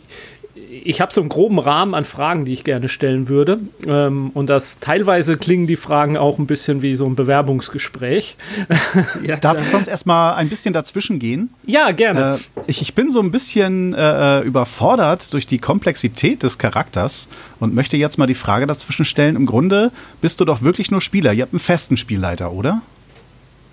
ich 0.84 1.02
habe 1.02 1.12
so 1.12 1.22
einen 1.22 1.30
groben 1.30 1.60
Rahmen 1.60 1.96
an 1.96 2.06
Fragen, 2.06 2.46
die 2.46 2.54
ich 2.54 2.64
gerne 2.64 2.90
stellen 2.90 3.28
würde. 3.28 3.60
Ähm, 3.86 4.32
und 4.34 4.48
das 4.50 4.80
teilweise 4.80 5.38
klingen 5.38 5.68
die 5.68 5.76
Fragen 5.76 6.18
auch 6.18 6.38
ein 6.38 6.48
bisschen 6.48 6.82
wie 6.82 6.96
so 6.96 7.06
ein 7.06 7.16
Bewerbungsgespräch. 7.16 8.36
ja, 9.24 9.38
Darf 9.38 9.60
ich 9.60 9.68
sonst 9.68 9.88
erstmal 9.88 10.36
ein 10.36 10.50
bisschen 10.50 10.74
dazwischen 10.74 11.20
gehen? 11.20 11.50
Ja, 11.66 11.92
gerne. 11.92 12.40
Äh, 12.56 12.62
ich, 12.68 12.82
ich 12.82 12.94
bin 12.94 13.12
so 13.12 13.20
ein 13.20 13.32
bisschen 13.32 13.94
äh, 13.94 14.42
überfordert 14.42 15.34
durch 15.34 15.48
die 15.48 15.58
Komplexität 15.58 16.44
des 16.44 16.58
Charakters 16.58 17.30
und 17.60 17.74
möchte 17.74 17.98
jetzt 17.98 18.18
mal 18.18 18.28
die 18.28 18.36
Frage 18.36 18.68
dazwischen 18.68 19.06
stellen. 19.06 19.36
Im 19.36 19.46
Grunde 19.46 19.92
bist 20.22 20.40
du 20.40 20.46
doch 20.46 20.62
wirklich 20.62 20.92
nur 20.92 21.02
Spieler. 21.02 21.34
Ihr 21.34 21.44
habt 21.44 21.54
einen 21.54 21.60
festen 21.60 21.98
Spielleiter, 21.98 22.52
oder? 22.52 22.82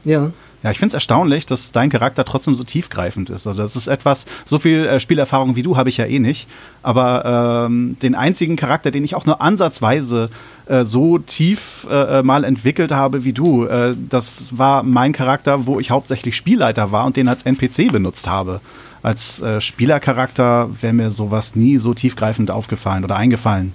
Ja. 0.06 0.30
Ja, 0.62 0.70
ich 0.70 0.78
finde 0.78 0.88
es 0.88 0.94
erstaunlich, 0.94 1.46
dass 1.46 1.70
dein 1.70 1.90
Charakter 1.90 2.24
trotzdem 2.24 2.54
so 2.54 2.64
tiefgreifend 2.64 3.28
ist. 3.30 3.46
Also 3.46 3.62
das 3.62 3.76
ist 3.76 3.88
etwas, 3.88 4.24
so 4.46 4.58
viel 4.58 4.86
äh, 4.86 4.98
Spielerfahrung 4.98 5.54
wie 5.54 5.62
du 5.62 5.76
habe 5.76 5.90
ich 5.90 5.98
ja 5.98 6.06
eh 6.06 6.18
nicht. 6.18 6.48
Aber 6.82 7.66
ähm, 7.66 7.96
den 8.02 8.14
einzigen 8.14 8.56
Charakter, 8.56 8.90
den 8.90 9.04
ich 9.04 9.14
auch 9.14 9.26
nur 9.26 9.40
ansatzweise 9.42 10.30
äh, 10.66 10.84
so 10.84 11.18
tief 11.18 11.86
äh, 11.90 12.18
äh 12.18 12.22
mal 12.22 12.42
entwickelt 12.42 12.90
habe 12.90 13.22
wie 13.22 13.32
du, 13.32 13.66
äh, 13.66 13.94
das 14.08 14.56
war 14.58 14.82
mein 14.82 15.12
Charakter, 15.12 15.66
wo 15.66 15.78
ich 15.78 15.90
hauptsächlich 15.90 16.36
Spielleiter 16.36 16.90
war 16.90 17.04
und 17.04 17.16
den 17.16 17.28
als 17.28 17.44
NPC 17.44 17.92
benutzt 17.92 18.26
habe. 18.26 18.60
Als 19.02 19.40
äh, 19.42 19.60
Spielercharakter 19.60 20.70
wäre 20.80 20.94
mir 20.94 21.10
sowas 21.10 21.54
nie 21.54 21.76
so 21.76 21.94
tiefgreifend 21.94 22.50
aufgefallen 22.50 23.04
oder 23.04 23.16
eingefallen. 23.16 23.72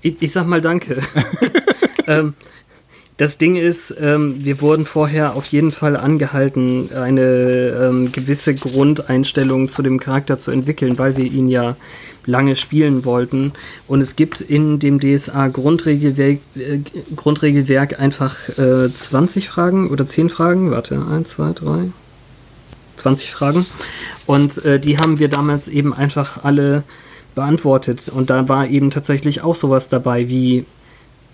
Ich, 0.00 0.16
ich 0.20 0.32
sag 0.32 0.46
mal 0.46 0.60
danke. 0.60 0.98
ähm, 2.06 2.34
das 3.22 3.38
Ding 3.38 3.54
ist, 3.54 3.94
ähm, 4.00 4.44
wir 4.44 4.60
wurden 4.60 4.84
vorher 4.84 5.36
auf 5.36 5.46
jeden 5.46 5.70
Fall 5.70 5.96
angehalten, 5.96 6.90
eine 6.92 7.20
ähm, 7.80 8.10
gewisse 8.10 8.52
Grundeinstellung 8.52 9.68
zu 9.68 9.82
dem 9.82 10.00
Charakter 10.00 10.38
zu 10.38 10.50
entwickeln, 10.50 10.98
weil 10.98 11.16
wir 11.16 11.26
ihn 11.26 11.46
ja 11.46 11.76
lange 12.26 12.56
spielen 12.56 13.04
wollten. 13.04 13.52
Und 13.86 14.00
es 14.00 14.16
gibt 14.16 14.40
in 14.40 14.80
dem 14.80 14.98
DSA 14.98 15.46
Grundregelwerk, 15.48 16.40
äh, 16.56 16.78
Grundregelwerk 17.14 18.00
einfach 18.00 18.48
äh, 18.58 18.92
20 18.92 19.48
Fragen 19.48 19.88
oder 19.90 20.04
10 20.04 20.28
Fragen. 20.28 20.72
Warte, 20.72 21.00
1, 21.08 21.30
2, 21.30 21.52
3. 21.52 21.92
20 22.96 23.30
Fragen. 23.30 23.64
Und 24.26 24.64
äh, 24.64 24.80
die 24.80 24.98
haben 24.98 25.20
wir 25.20 25.28
damals 25.28 25.68
eben 25.68 25.94
einfach 25.94 26.42
alle 26.42 26.82
beantwortet. 27.36 28.10
Und 28.12 28.30
da 28.30 28.48
war 28.48 28.66
eben 28.66 28.90
tatsächlich 28.90 29.42
auch 29.42 29.54
sowas 29.54 29.88
dabei 29.88 30.28
wie 30.28 30.64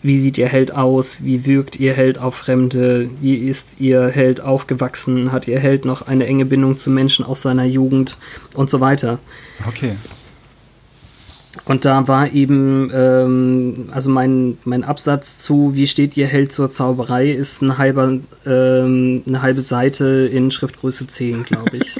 wie 0.02 0.18
sieht 0.18 0.38
ihr 0.38 0.48
Held 0.48 0.74
aus, 0.74 1.18
wie 1.22 1.44
wirkt 1.44 1.80
ihr 1.80 1.92
Held 1.92 2.18
auf 2.18 2.36
Fremde, 2.36 3.10
wie 3.20 3.34
ist 3.34 3.80
ihr 3.80 4.08
Held 4.08 4.40
aufgewachsen, 4.40 5.32
hat 5.32 5.48
ihr 5.48 5.58
Held 5.58 5.84
noch 5.84 6.02
eine 6.02 6.26
enge 6.26 6.44
Bindung 6.44 6.76
zu 6.76 6.90
Menschen 6.90 7.24
aus 7.24 7.42
seiner 7.42 7.64
Jugend 7.64 8.16
und 8.54 8.70
so 8.70 8.80
weiter. 8.80 9.18
Okay. 9.66 9.96
Und 11.64 11.84
da 11.84 12.06
war 12.06 12.32
eben, 12.32 12.90
ähm, 12.94 13.88
also 13.90 14.10
mein, 14.10 14.58
mein 14.64 14.84
Absatz 14.84 15.38
zu, 15.38 15.72
wie 15.74 15.86
steht 15.86 16.16
ihr 16.16 16.26
Held 16.26 16.52
zur 16.52 16.70
Zauberei, 16.70 17.30
ist 17.30 17.62
ein 17.62 17.76
halber, 17.78 18.18
ähm, 18.46 19.22
eine 19.26 19.42
halbe 19.42 19.60
Seite 19.60 20.30
in 20.32 20.50
Schriftgröße 20.50 21.06
10, 21.06 21.44
glaube 21.44 21.78
ich. 21.78 21.96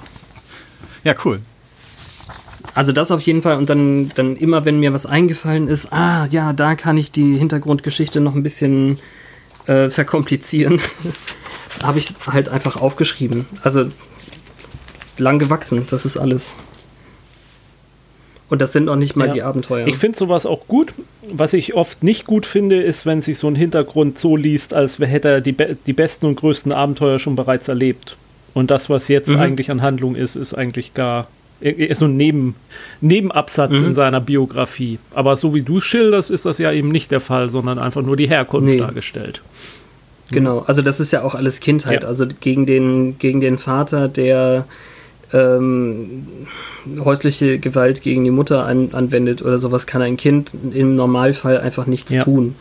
ja, 1.04 1.14
cool. 1.24 1.40
Also 2.76 2.92
das 2.92 3.10
auf 3.10 3.22
jeden 3.22 3.40
Fall 3.40 3.56
und 3.56 3.70
dann, 3.70 4.12
dann 4.16 4.36
immer, 4.36 4.66
wenn 4.66 4.78
mir 4.78 4.92
was 4.92 5.06
eingefallen 5.06 5.66
ist, 5.66 5.94
ah 5.94 6.26
ja, 6.30 6.52
da 6.52 6.74
kann 6.74 6.98
ich 6.98 7.10
die 7.10 7.34
Hintergrundgeschichte 7.38 8.20
noch 8.20 8.34
ein 8.34 8.42
bisschen 8.42 8.98
äh, 9.64 9.88
verkomplizieren, 9.88 10.78
habe 11.82 11.98
ich 11.98 12.10
halt 12.26 12.50
einfach 12.50 12.76
aufgeschrieben. 12.76 13.46
Also 13.62 13.86
lang 15.16 15.38
gewachsen, 15.38 15.86
das 15.88 16.04
ist 16.04 16.18
alles. 16.18 16.54
Und 18.50 18.60
das 18.60 18.72
sind 18.72 18.90
auch 18.90 18.96
nicht 18.96 19.16
mal 19.16 19.28
ja. 19.28 19.32
die 19.32 19.42
Abenteuer. 19.42 19.86
Ich 19.86 19.96
finde 19.96 20.18
sowas 20.18 20.44
auch 20.44 20.68
gut. 20.68 20.92
Was 21.32 21.54
ich 21.54 21.72
oft 21.72 22.02
nicht 22.02 22.26
gut 22.26 22.44
finde, 22.44 22.82
ist, 22.82 23.06
wenn 23.06 23.22
sich 23.22 23.38
so 23.38 23.48
ein 23.48 23.54
Hintergrund 23.54 24.18
so 24.18 24.36
liest, 24.36 24.74
als 24.74 24.98
hätte 24.98 25.28
er 25.28 25.40
die, 25.40 25.52
be 25.52 25.78
die 25.86 25.94
besten 25.94 26.26
und 26.26 26.36
größten 26.36 26.72
Abenteuer 26.72 27.18
schon 27.20 27.36
bereits 27.36 27.68
erlebt. 27.68 28.18
Und 28.52 28.70
das, 28.70 28.90
was 28.90 29.08
jetzt 29.08 29.30
mhm. 29.30 29.40
eigentlich 29.40 29.70
an 29.70 29.80
Handlung 29.80 30.14
ist, 30.14 30.36
ist 30.36 30.52
eigentlich 30.52 30.92
gar 30.92 31.28
so 31.92 32.04
ein 32.04 32.16
Neben, 32.16 32.54
Nebenabsatz 33.00 33.72
mhm. 33.72 33.86
in 33.86 33.94
seiner 33.94 34.20
Biografie. 34.20 34.98
Aber 35.14 35.36
so 35.36 35.54
wie 35.54 35.62
du 35.62 35.80
schilderst, 35.80 36.30
ist 36.30 36.44
das 36.44 36.58
ja 36.58 36.72
eben 36.72 36.88
nicht 36.88 37.10
der 37.10 37.20
Fall, 37.20 37.48
sondern 37.48 37.78
einfach 37.78 38.02
nur 38.02 38.16
die 38.16 38.28
Herkunft 38.28 38.66
nee. 38.66 38.78
dargestellt. 38.78 39.42
Genau, 40.30 40.60
also 40.60 40.82
das 40.82 41.00
ist 41.00 41.12
ja 41.12 41.22
auch 41.22 41.34
alles 41.34 41.60
Kindheit. 41.60 42.02
Ja. 42.02 42.08
Also 42.08 42.26
gegen 42.40 42.66
den, 42.66 43.18
gegen 43.18 43.40
den 43.40 43.58
Vater, 43.58 44.08
der 44.08 44.66
ähm, 45.32 46.26
häusliche 46.98 47.58
Gewalt 47.58 48.02
gegen 48.02 48.24
die 48.24 48.30
Mutter 48.30 48.64
an, 48.64 48.90
anwendet 48.92 49.42
oder 49.42 49.58
sowas, 49.58 49.86
kann 49.86 50.02
ein 50.02 50.16
Kind 50.16 50.52
im 50.72 50.96
Normalfall 50.96 51.58
einfach 51.58 51.86
nichts 51.86 52.12
ja. 52.12 52.22
tun. 52.22 52.56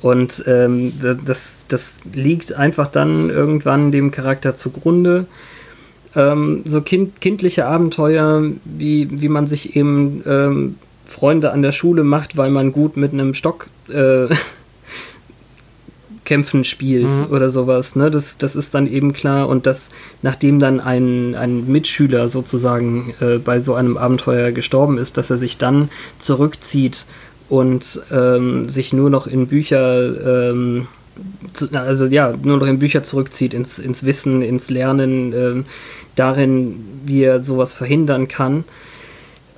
Und 0.00 0.44
ähm, 0.46 0.92
das, 1.24 1.64
das 1.68 1.94
liegt 2.12 2.52
einfach 2.52 2.86
dann 2.86 3.30
irgendwann 3.30 3.90
dem 3.90 4.10
Charakter 4.10 4.54
zugrunde 4.54 5.26
ähm, 6.14 6.62
so 6.64 6.80
kind, 6.80 7.20
kindliche 7.20 7.66
Abenteuer, 7.66 8.42
wie, 8.64 9.08
wie 9.10 9.28
man 9.28 9.46
sich 9.46 9.76
eben 9.76 10.22
ähm, 10.26 10.76
Freunde 11.04 11.52
an 11.52 11.62
der 11.62 11.72
Schule 11.72 12.04
macht, 12.04 12.36
weil 12.36 12.50
man 12.50 12.72
gut 12.72 12.96
mit 12.96 13.12
einem 13.12 13.34
Stock 13.34 13.68
äh, 13.88 14.26
kämpfen 16.24 16.64
spielt 16.64 17.10
mhm. 17.10 17.26
oder 17.30 17.48
sowas. 17.48 17.96
Ne? 17.96 18.10
Das, 18.10 18.36
das 18.36 18.54
ist 18.54 18.74
dann 18.74 18.86
eben 18.86 19.14
klar. 19.14 19.48
Und 19.48 19.66
dass 19.66 19.88
nachdem 20.20 20.58
dann 20.58 20.80
ein, 20.80 21.34
ein 21.34 21.66
Mitschüler 21.66 22.28
sozusagen 22.28 23.14
äh, 23.20 23.38
bei 23.38 23.60
so 23.60 23.74
einem 23.74 23.96
Abenteuer 23.96 24.52
gestorben 24.52 24.98
ist, 24.98 25.16
dass 25.16 25.30
er 25.30 25.38
sich 25.38 25.56
dann 25.56 25.88
zurückzieht 26.18 27.06
und 27.48 28.02
ähm, 28.10 28.68
sich 28.68 28.92
nur 28.92 29.08
noch 29.08 29.26
in 29.26 29.46
Bücher 29.46 30.50
ähm, 30.50 30.86
also 31.72 32.06
ja, 32.06 32.34
nur 32.42 32.58
noch 32.58 32.66
in 32.66 32.78
Bücher 32.78 33.02
zurückzieht, 33.02 33.54
ins, 33.54 33.78
ins 33.78 34.04
Wissen, 34.04 34.42
ins 34.42 34.70
Lernen, 34.70 35.32
äh, 35.32 35.62
darin, 36.14 36.84
wie 37.04 37.22
er 37.22 37.42
sowas 37.42 37.72
verhindern 37.72 38.28
kann, 38.28 38.64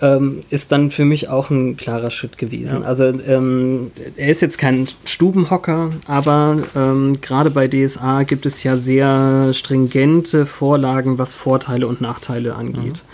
ähm, 0.02 0.44
ist 0.50 0.72
dann 0.72 0.90
für 0.90 1.04
mich 1.04 1.28
auch 1.28 1.50
ein 1.50 1.76
klarer 1.76 2.10
Schritt 2.10 2.38
gewesen. 2.38 2.80
Ja. 2.80 2.86
Also 2.86 3.04
ähm, 3.04 3.90
er 4.16 4.28
ist 4.28 4.42
jetzt 4.42 4.58
kein 4.58 4.86
Stubenhocker, 5.04 5.92
aber 6.06 6.62
ähm, 6.74 7.20
gerade 7.20 7.50
bei 7.50 7.68
DSA 7.68 8.22
gibt 8.22 8.46
es 8.46 8.62
ja 8.62 8.76
sehr 8.76 9.52
stringente 9.52 10.46
Vorlagen, 10.46 11.18
was 11.18 11.34
Vorteile 11.34 11.86
und 11.86 12.00
Nachteile 12.00 12.54
angeht. 12.54 13.04
Mhm. 13.04 13.10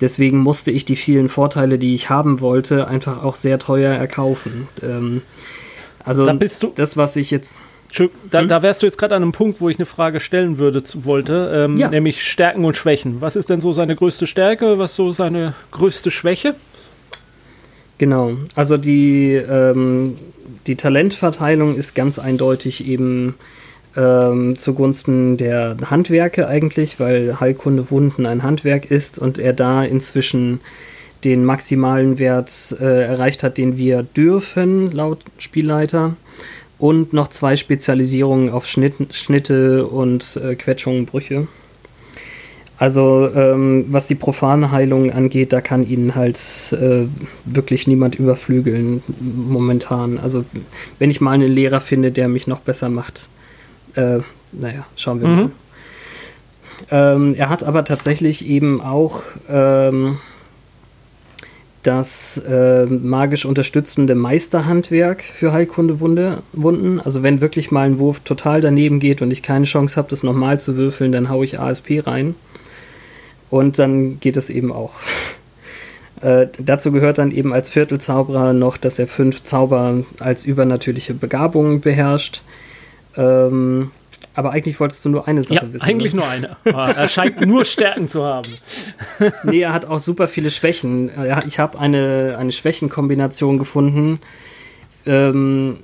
Deswegen 0.00 0.38
musste 0.38 0.70
ich 0.70 0.86
die 0.86 0.96
vielen 0.96 1.28
Vorteile, 1.28 1.78
die 1.78 1.92
ich 1.92 2.08
haben 2.08 2.40
wollte, 2.40 2.88
einfach 2.88 3.22
auch 3.22 3.36
sehr 3.36 3.58
teuer 3.58 3.92
erkaufen. 3.92 4.66
Also 6.04 6.26
das, 6.26 6.96
was 6.96 7.16
ich 7.16 7.30
jetzt 7.30 7.62
da, 8.30 8.40
hm? 8.40 8.48
da, 8.48 8.62
wärst 8.62 8.82
du 8.82 8.86
jetzt 8.86 8.98
gerade 8.98 9.16
an 9.16 9.22
einem 9.22 9.32
Punkt, 9.32 9.60
wo 9.60 9.68
ich 9.68 9.78
eine 9.78 9.86
Frage 9.86 10.20
stellen 10.20 10.58
würde, 10.58 10.82
wollte, 10.94 11.66
ähm, 11.68 11.76
ja. 11.76 11.88
nämlich 11.88 12.22
Stärken 12.22 12.64
und 12.64 12.76
Schwächen. 12.76 13.20
Was 13.20 13.36
ist 13.36 13.50
denn 13.50 13.60
so 13.60 13.72
seine 13.72 13.96
größte 13.96 14.26
Stärke? 14.26 14.78
Was 14.78 14.94
so 14.94 15.12
seine 15.12 15.54
größte 15.72 16.10
Schwäche? 16.10 16.54
Genau, 17.98 18.36
also 18.54 18.76
die, 18.76 19.34
ähm, 19.34 20.16
die 20.66 20.76
Talentverteilung 20.76 21.76
ist 21.76 21.94
ganz 21.94 22.18
eindeutig 22.18 22.86
eben 22.86 23.34
ähm, 23.96 24.56
zugunsten 24.56 25.36
der 25.36 25.76
Handwerke 25.90 26.46
eigentlich, 26.46 27.00
weil 27.00 27.40
Heilkunde 27.40 27.90
Wunden 27.90 28.24
ein 28.24 28.42
Handwerk 28.42 28.90
ist 28.90 29.18
und 29.18 29.38
er 29.38 29.52
da 29.52 29.82
inzwischen 29.82 30.60
den 31.24 31.44
maximalen 31.44 32.18
Wert 32.18 32.76
äh, 32.80 33.04
erreicht 33.04 33.42
hat, 33.42 33.58
den 33.58 33.76
wir 33.76 34.02
dürfen, 34.02 34.90
laut 34.92 35.20
Spielleiter 35.38 36.16
und 36.78 37.12
noch 37.12 37.28
zwei 37.28 37.56
Spezialisierungen 37.56 38.50
auf 38.50 38.66
Schnitt, 38.66 39.14
Schnitte 39.14 39.86
und 39.86 40.40
äh, 40.42 40.54
Quetschungen, 40.54 41.06
Brüche. 41.06 41.46
Also 42.78 43.28
ähm, 43.34 43.84
was 43.90 44.06
die 44.06 44.14
profane 44.14 44.70
Heilung 44.70 45.12
angeht, 45.12 45.52
da 45.52 45.60
kann 45.60 45.86
ihn 45.86 46.14
halt 46.14 46.38
äh, 46.72 47.04
wirklich 47.44 47.86
niemand 47.86 48.14
überflügeln 48.14 49.02
momentan. 49.20 50.18
Also 50.18 50.46
wenn 50.98 51.10
ich 51.10 51.20
mal 51.20 51.32
einen 51.32 51.52
Lehrer 51.52 51.82
finde, 51.82 52.10
der 52.10 52.28
mich 52.28 52.46
noch 52.46 52.60
besser 52.60 52.88
macht, 52.88 53.28
äh, 53.96 54.20
naja, 54.52 54.86
schauen 54.96 55.20
wir 55.20 55.28
mhm. 55.28 55.36
mal. 55.36 55.50
Ähm, 56.90 57.34
er 57.34 57.50
hat 57.50 57.64
aber 57.64 57.84
tatsächlich 57.84 58.46
eben 58.46 58.80
auch 58.80 59.24
ähm, 59.50 60.18
das 61.82 62.36
äh, 62.38 62.84
magisch 62.86 63.46
unterstützende 63.46 64.14
Meisterhandwerk 64.14 65.22
für 65.22 65.52
Heilkundewunden. 65.52 67.00
Also 67.00 67.22
wenn 67.22 67.40
wirklich 67.40 67.70
mal 67.70 67.86
ein 67.86 67.98
Wurf 67.98 68.20
total 68.20 68.60
daneben 68.60 69.00
geht 69.00 69.22
und 69.22 69.30
ich 69.30 69.42
keine 69.42 69.64
Chance 69.64 69.96
habe, 69.96 70.08
das 70.10 70.22
nochmal 70.22 70.60
zu 70.60 70.76
würfeln, 70.76 71.12
dann 71.12 71.30
haue 71.30 71.44
ich 71.44 71.58
ASP 71.58 72.06
rein. 72.06 72.34
Und 73.48 73.78
dann 73.78 74.20
geht 74.20 74.36
es 74.36 74.50
eben 74.50 74.72
auch. 74.72 74.92
äh, 76.20 76.48
dazu 76.58 76.92
gehört 76.92 77.18
dann 77.18 77.30
eben 77.30 77.52
als 77.52 77.70
Viertelzauberer 77.70 78.52
noch, 78.52 78.76
dass 78.76 78.98
er 78.98 79.06
fünf 79.06 79.42
Zauber 79.42 80.04
als 80.18 80.44
übernatürliche 80.44 81.14
Begabung 81.14 81.80
beherrscht. 81.80 82.42
Ähm, 83.16 83.90
aber 84.34 84.52
eigentlich 84.52 84.78
wolltest 84.78 85.04
du 85.04 85.08
nur 85.08 85.26
eine 85.26 85.42
Sache 85.42 85.66
ja, 85.66 85.72
wissen. 85.72 85.84
Eigentlich 85.84 86.14
ne? 86.14 86.20
nur 86.20 86.28
eine. 86.28 86.56
er 86.96 87.08
scheint 87.08 87.44
nur 87.46 87.64
Stärken 87.64 88.08
zu 88.08 88.22
haben. 88.22 88.50
nee, 89.44 89.60
er 89.60 89.72
hat 89.72 89.84
auch 89.86 89.98
super 89.98 90.28
viele 90.28 90.50
Schwächen. 90.50 91.10
Ich 91.46 91.58
habe 91.58 91.78
eine, 91.78 92.36
eine 92.38 92.52
Schwächenkombination 92.52 93.58
gefunden, 93.58 94.20
ähm, 95.06 95.78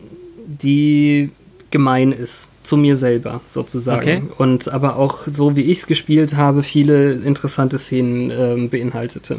die 0.47 1.31
gemein 1.71 2.13
ist. 2.13 2.51
Zu 2.63 2.77
mir 2.77 2.97
selber 2.97 3.43
sozusagen. 3.47 4.01
Okay. 4.01 4.23
Und 4.39 4.67
aber 4.73 4.97
auch 4.97 5.29
so 5.31 5.55
wie 5.55 5.63
ich 5.63 5.79
es 5.79 5.87
gespielt 5.87 6.35
habe, 6.35 6.65
viele 6.65 7.13
interessante 7.13 7.79
Szenen 7.79 8.33
ähm, 8.33 8.71
beinhaltete. 8.71 9.39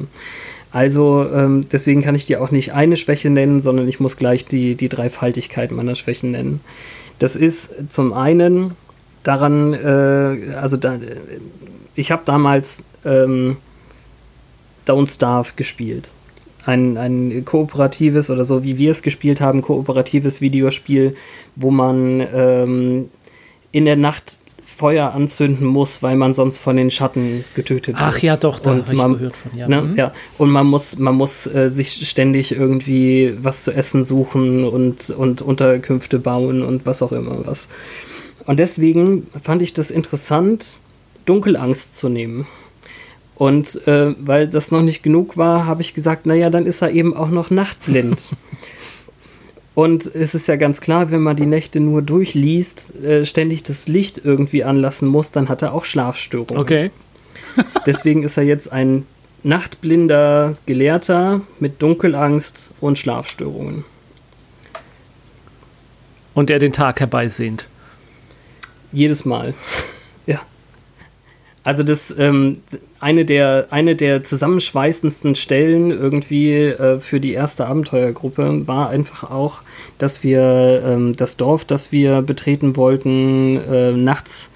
Also 0.71 1.25
ähm, 1.33 1.65
deswegen 1.69 2.01
kann 2.01 2.15
ich 2.15 2.25
dir 2.25 2.41
auch 2.41 2.51
nicht 2.51 2.73
eine 2.73 2.95
Schwäche 2.95 3.29
nennen, 3.29 3.59
sondern 3.59 3.87
ich 3.87 3.99
muss 3.99 4.15
gleich 4.15 4.45
die, 4.45 4.75
die 4.75 4.87
Dreifaltigkeit 4.87 5.71
meiner 5.71 5.95
Schwächen 5.95 6.31
nennen. 6.31 6.61
Das 7.19 7.35
ist 7.35 7.69
zum 7.89 8.13
einen 8.13 8.75
daran, 9.27 9.73
äh, 9.73 10.55
also 10.55 10.77
da, 10.77 10.97
ich 11.95 12.11
habe 12.11 12.21
damals 12.25 12.83
ähm, 13.03 13.57
Don't 14.87 15.13
Starve 15.13 15.51
gespielt. 15.57 16.09
Ein, 16.65 16.97
ein 16.97 17.43
kooperatives 17.45 18.29
oder 18.29 18.45
so, 18.45 18.63
wie 18.63 18.77
wir 18.77 18.91
es 18.91 19.01
gespielt 19.01 19.41
haben, 19.41 19.61
kooperatives 19.61 20.41
Videospiel, 20.41 21.15
wo 21.55 21.71
man 21.71 22.25
ähm, 22.33 23.09
in 23.71 23.85
der 23.85 23.95
Nacht 23.97 24.37
Feuer 24.63 25.13
anzünden 25.13 25.65
muss, 25.65 26.03
weil 26.03 26.17
man 26.17 26.33
sonst 26.33 26.57
von 26.57 26.75
den 26.75 26.91
Schatten 26.91 27.45
getötet 27.55 27.95
Ach, 27.97 28.07
wird. 28.07 28.15
Ach 28.15 28.21
ja, 28.21 28.37
doch, 28.37 28.59
da 28.59 28.71
und 28.71 28.93
man, 28.93 29.13
ich 29.13 29.17
gehört 29.17 29.35
von. 29.35 29.57
Ja. 29.57 29.67
Ne, 29.67 29.81
mhm. 29.81 29.95
ja. 29.95 30.13
Und 30.37 30.51
man 30.51 30.67
muss, 30.67 30.99
man 30.99 31.15
muss 31.15 31.47
äh, 31.47 31.69
sich 31.69 32.07
ständig 32.07 32.51
irgendwie 32.51 33.33
was 33.41 33.63
zu 33.63 33.71
essen 33.71 34.03
suchen 34.03 34.65
und, 34.65 35.09
und 35.09 35.41
Unterkünfte 35.41 36.19
bauen 36.19 36.63
und 36.63 36.85
was 36.85 37.01
auch 37.01 37.13
immer 37.13 37.45
was. 37.45 37.69
Und 38.47 38.57
deswegen 38.57 39.27
fand 39.43 39.61
ich 39.61 39.73
das 39.73 39.91
interessant, 39.91 40.79
Dunkelangst 41.25 41.95
zu 41.95 42.09
nehmen. 42.09 42.47
Und 43.35 43.85
äh, 43.87 44.15
weil 44.17 44.47
das 44.47 44.71
noch 44.71 44.81
nicht 44.81 45.03
genug 45.03 45.37
war, 45.37 45.67
habe 45.67 45.81
ich 45.81 45.93
gesagt, 45.93 46.25
naja, 46.25 46.49
dann 46.49 46.65
ist 46.65 46.81
er 46.81 46.89
eben 46.89 47.13
auch 47.13 47.29
noch 47.29 47.51
nachtblind. 47.51 48.31
Und 49.75 50.07
es 50.07 50.33
ist 50.33 50.47
ja 50.47 50.55
ganz 50.55 50.81
klar, 50.81 51.11
wenn 51.11 51.21
man 51.21 51.35
die 51.35 51.45
Nächte 51.45 51.79
nur 51.79 52.01
durchliest, 52.01 52.95
äh, 53.03 53.25
ständig 53.25 53.61
das 53.61 53.87
Licht 53.87 54.19
irgendwie 54.23 54.63
anlassen 54.63 55.07
muss, 55.07 55.29
dann 55.29 55.49
hat 55.49 55.61
er 55.61 55.75
auch 55.75 55.85
Schlafstörungen. 55.85 56.59
Okay. 56.59 56.89
Deswegen 57.85 58.23
ist 58.23 58.37
er 58.37 58.43
jetzt 58.43 58.71
ein 58.71 59.05
nachtblinder 59.43 60.55
Gelehrter 60.65 61.41
mit 61.59 61.81
Dunkelangst 61.81 62.71
und 62.81 62.97
Schlafstörungen. 62.97 63.85
Und 66.33 66.49
er 66.49 66.57
den 66.57 66.73
Tag 66.73 66.99
herbeisehnt. 67.01 67.67
Jedes 68.91 69.25
Mal. 69.25 69.53
ja. 70.25 70.41
Also 71.63 71.83
das 71.83 72.13
ähm, 72.17 72.59
eine 72.99 73.25
der 73.25 73.67
eine 73.71 73.95
der 73.95 74.23
zusammenschweißendsten 74.23 75.35
Stellen 75.35 75.91
irgendwie 75.91 76.53
äh, 76.53 76.99
für 76.99 77.19
die 77.19 77.33
erste 77.33 77.67
Abenteuergruppe 77.67 78.67
war 78.67 78.89
einfach 78.89 79.29
auch, 79.29 79.61
dass 79.97 80.23
wir 80.23 80.83
ähm, 80.85 81.15
das 81.15 81.37
Dorf, 81.37 81.65
das 81.65 81.91
wir 81.91 82.21
betreten 82.21 82.75
wollten, 82.75 83.57
äh, 83.57 83.91
nachts 83.91 84.49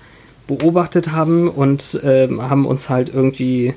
beobachtet 0.48 1.12
haben 1.12 1.50
und 1.50 2.00
äh, 2.04 2.28
haben 2.40 2.66
uns 2.66 2.90
halt 2.90 3.14
irgendwie 3.14 3.74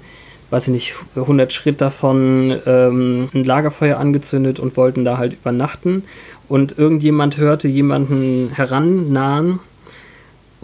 weiß 0.55 0.69
ich 0.69 0.73
nicht, 0.73 0.95
100 1.17 1.53
Schritt 1.53 1.81
davon 1.81 2.57
ähm, 2.65 3.29
ein 3.35 3.43
Lagerfeuer 3.43 3.99
angezündet 3.99 4.61
und 4.61 4.77
wollten 4.77 5.05
da 5.05 5.19
halt 5.19 5.33
übernachten. 5.33 6.05
Und 6.49 6.79
irgendjemand 6.79 7.39
hörte 7.39 7.67
jemanden 7.67 8.51
herannahen. 8.55 9.59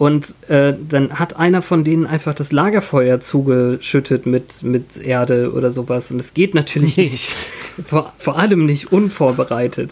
Und 0.01 0.33
äh, 0.47 0.73
dann 0.89 1.19
hat 1.19 1.35
einer 1.35 1.61
von 1.61 1.83
denen 1.83 2.07
einfach 2.07 2.33
das 2.33 2.51
Lagerfeuer 2.51 3.19
zugeschüttet 3.19 4.25
mit, 4.25 4.63
mit 4.63 4.97
Erde 4.97 5.53
oder 5.53 5.69
sowas. 5.69 6.11
Und 6.11 6.19
es 6.19 6.33
geht 6.33 6.55
natürlich 6.55 6.97
nicht. 6.97 7.29
Vor, 7.85 8.11
vor 8.17 8.39
allem 8.39 8.65
nicht 8.65 8.91
unvorbereitet. 8.91 9.91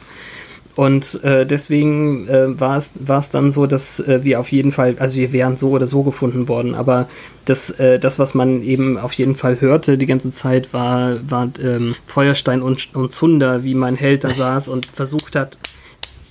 Und 0.74 1.24
äh, 1.24 1.46
deswegen 1.46 2.28
äh, 2.28 2.60
war 2.60 2.78
es 2.80 3.30
dann 3.30 3.52
so, 3.52 3.68
dass 3.68 4.00
äh, 4.00 4.24
wir 4.24 4.40
auf 4.40 4.52
jeden 4.52 4.72
Fall, 4.72 4.96
also 4.98 5.20
wir 5.20 5.32
wären 5.32 5.58
so 5.58 5.70
oder 5.70 5.86
so 5.86 6.02
gefunden 6.02 6.48
worden, 6.48 6.74
aber 6.74 7.08
das, 7.46 7.70
äh, 7.70 8.00
das 8.00 8.18
was 8.18 8.34
man 8.34 8.64
eben 8.64 8.98
auf 8.98 9.14
jeden 9.14 9.36
Fall 9.36 9.62
hörte 9.62 10.00
die 10.00 10.08
ganze 10.08 10.32
Zeit, 10.32 10.74
war, 10.74 11.18
war 11.30 11.50
ähm, 11.62 11.94
Feuerstein 12.08 12.64
und, 12.64 12.96
und 12.96 13.12
Zunder, 13.12 13.64
wie 13.64 13.76
mein 13.76 13.96
Held 13.96 14.24
da 14.24 14.32
saß 14.32 14.70
und 14.70 14.88
versucht 14.88 15.36
hat, 15.36 15.60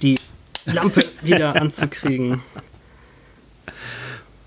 die 0.02 0.18
Lampe 0.66 1.04
wieder 1.22 1.54
anzukriegen. 1.60 2.40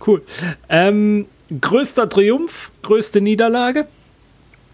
Cool. 0.05 0.21
Ähm, 0.69 1.25
größter 1.59 2.09
Triumph, 2.09 2.71
größte 2.81 3.21
Niederlage? 3.21 3.87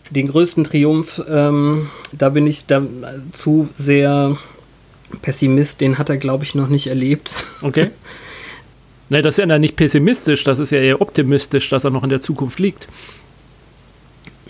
Den 0.09 0.27
größten 0.27 0.63
Triumph, 0.63 1.21
ähm, 1.29 1.89
da 2.13 2.29
bin 2.29 2.47
ich 2.47 2.65
dazu 2.65 3.67
sehr 3.77 4.37
Pessimist, 5.21 5.81
den 5.81 5.97
hat 5.97 6.09
er, 6.09 6.17
glaube 6.17 6.43
ich, 6.43 6.55
noch 6.55 6.69
nicht 6.69 6.87
erlebt. 6.87 7.31
Okay. 7.61 7.91
Ne, 9.09 9.21
das 9.21 9.39
ist 9.39 9.49
ja 9.49 9.57
nicht 9.57 9.77
pessimistisch, 9.77 10.43
das 10.43 10.59
ist 10.59 10.71
ja 10.71 10.79
eher 10.79 10.99
optimistisch, 10.99 11.69
dass 11.69 11.85
er 11.85 11.91
noch 11.91 12.03
in 12.03 12.09
der 12.09 12.19
Zukunft 12.19 12.59
liegt. 12.59 12.89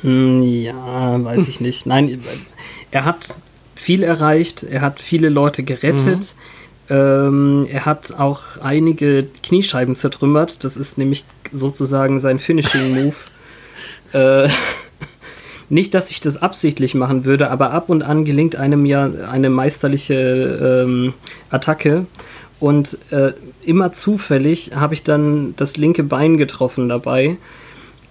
Hm, 0.01 0.41
ja, 0.41 1.23
weiß 1.23 1.47
ich 1.47 1.61
nicht. 1.61 1.85
Nein, 1.85 2.23
er 2.89 3.05
hat 3.05 3.35
viel 3.75 4.01
erreicht, 4.01 4.63
er 4.63 4.81
hat 4.81 4.99
viele 4.99 5.29
Leute 5.29 5.61
gerettet. 5.61 6.05
Mhm. 6.35 6.56
Ähm, 6.89 7.67
er 7.69 7.85
hat 7.85 8.13
auch 8.17 8.41
einige 8.61 9.27
Kniescheiben 9.43 9.95
zertrümmert. 9.95 10.63
Das 10.63 10.77
ist 10.77 10.97
nämlich 10.97 11.25
sozusagen 11.51 12.19
sein 12.19 12.39
Finishing-Move. 12.39 13.15
äh, 14.13 14.49
nicht, 15.69 15.93
dass 15.93 16.11
ich 16.11 16.21
das 16.21 16.37
absichtlich 16.37 16.95
machen 16.95 17.25
würde, 17.25 17.51
aber 17.51 17.71
ab 17.71 17.89
und 17.89 18.03
an 18.03 18.25
gelingt 18.25 18.55
einem 18.55 18.85
ja 18.85 19.09
eine 19.29 19.49
meisterliche 19.49 20.83
ähm, 20.85 21.13
Attacke. 21.49 22.05
Und 22.59 22.97
äh, 23.11 23.33
immer 23.63 23.91
zufällig 23.91 24.71
habe 24.75 24.93
ich 24.93 25.03
dann 25.03 25.53
das 25.57 25.77
linke 25.77 26.03
Bein 26.03 26.37
getroffen 26.37 26.89
dabei, 26.89 27.37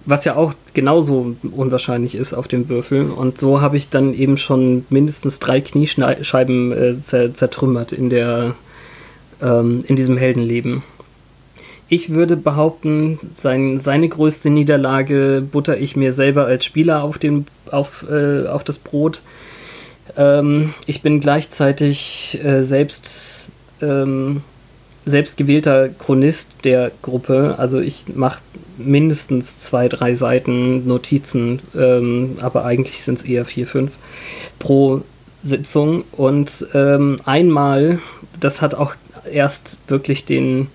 was 0.05 0.23
ja 0.23 0.35
auch 0.35 0.53
genauso 0.73 1.35
unwahrscheinlich 1.51 2.15
ist 2.15 2.33
auf 2.33 2.47
dem 2.47 2.69
Würfel. 2.69 3.09
Und 3.09 3.37
so 3.37 3.59
habe 3.59 3.75
ich 3.75 3.89
dann 3.89 4.13
eben 4.13 4.37
schon 4.37 4.85
mindestens 4.89 5.39
drei 5.39 5.59
Kniescheiben 5.59 6.71
äh, 6.71 7.01
zertrümmert 7.01 7.91
in, 7.91 8.09
der, 8.09 8.55
ähm, 9.41 9.81
in 9.87 9.95
diesem 9.95 10.17
Heldenleben. 10.17 10.83
Ich 11.89 12.09
würde 12.09 12.35
behaupten, 12.35 13.19
sein, 13.33 13.79
seine 13.79 14.09
größte 14.09 14.49
Niederlage 14.49 15.41
butter 15.49 15.77
ich 15.77 15.95
mir 15.95 16.11
selber 16.11 16.45
als 16.45 16.65
Spieler 16.65 17.03
auf, 17.03 17.17
den, 17.17 17.45
auf, 17.71 18.05
äh, 18.09 18.45
auf 18.47 18.63
das 18.65 18.77
Brot. 18.77 19.21
Ähm, 20.17 20.73
ich 20.85 21.01
bin 21.01 21.21
gleichzeitig 21.21 22.39
äh, 22.43 22.63
selbst, 22.63 23.49
ähm, 23.81 24.41
selbst 25.05 25.37
gewählter 25.37 25.87
Chronist 25.87 26.65
der 26.65 26.91
Gruppe. 27.01 27.55
Also 27.57 27.79
ich 27.79 28.05
mache 28.13 28.41
mindestens 28.77 29.57
zwei, 29.57 29.87
drei 29.87 30.13
Seiten 30.13 30.87
Notizen, 30.87 31.61
ähm, 31.73 32.35
aber 32.41 32.65
eigentlich 32.65 33.01
sind 33.01 33.19
es 33.19 33.23
eher 33.23 33.45
vier, 33.45 33.65
fünf 33.65 33.93
pro 34.59 35.03
Sitzung. 35.41 36.03
Und 36.11 36.67
ähm, 36.73 37.19
einmal, 37.23 37.99
das 38.41 38.61
hat 38.61 38.75
auch 38.75 38.95
erst 39.31 39.77
wirklich 39.87 40.25
den 40.25 40.67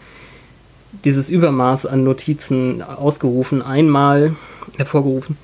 dieses 1.05 1.29
Übermaß 1.29 1.87
an 1.87 2.05
Notizen 2.05 2.83
ausgerufen, 2.83 3.62
einmal 3.62 4.37
hervorgerufen. 4.77 5.37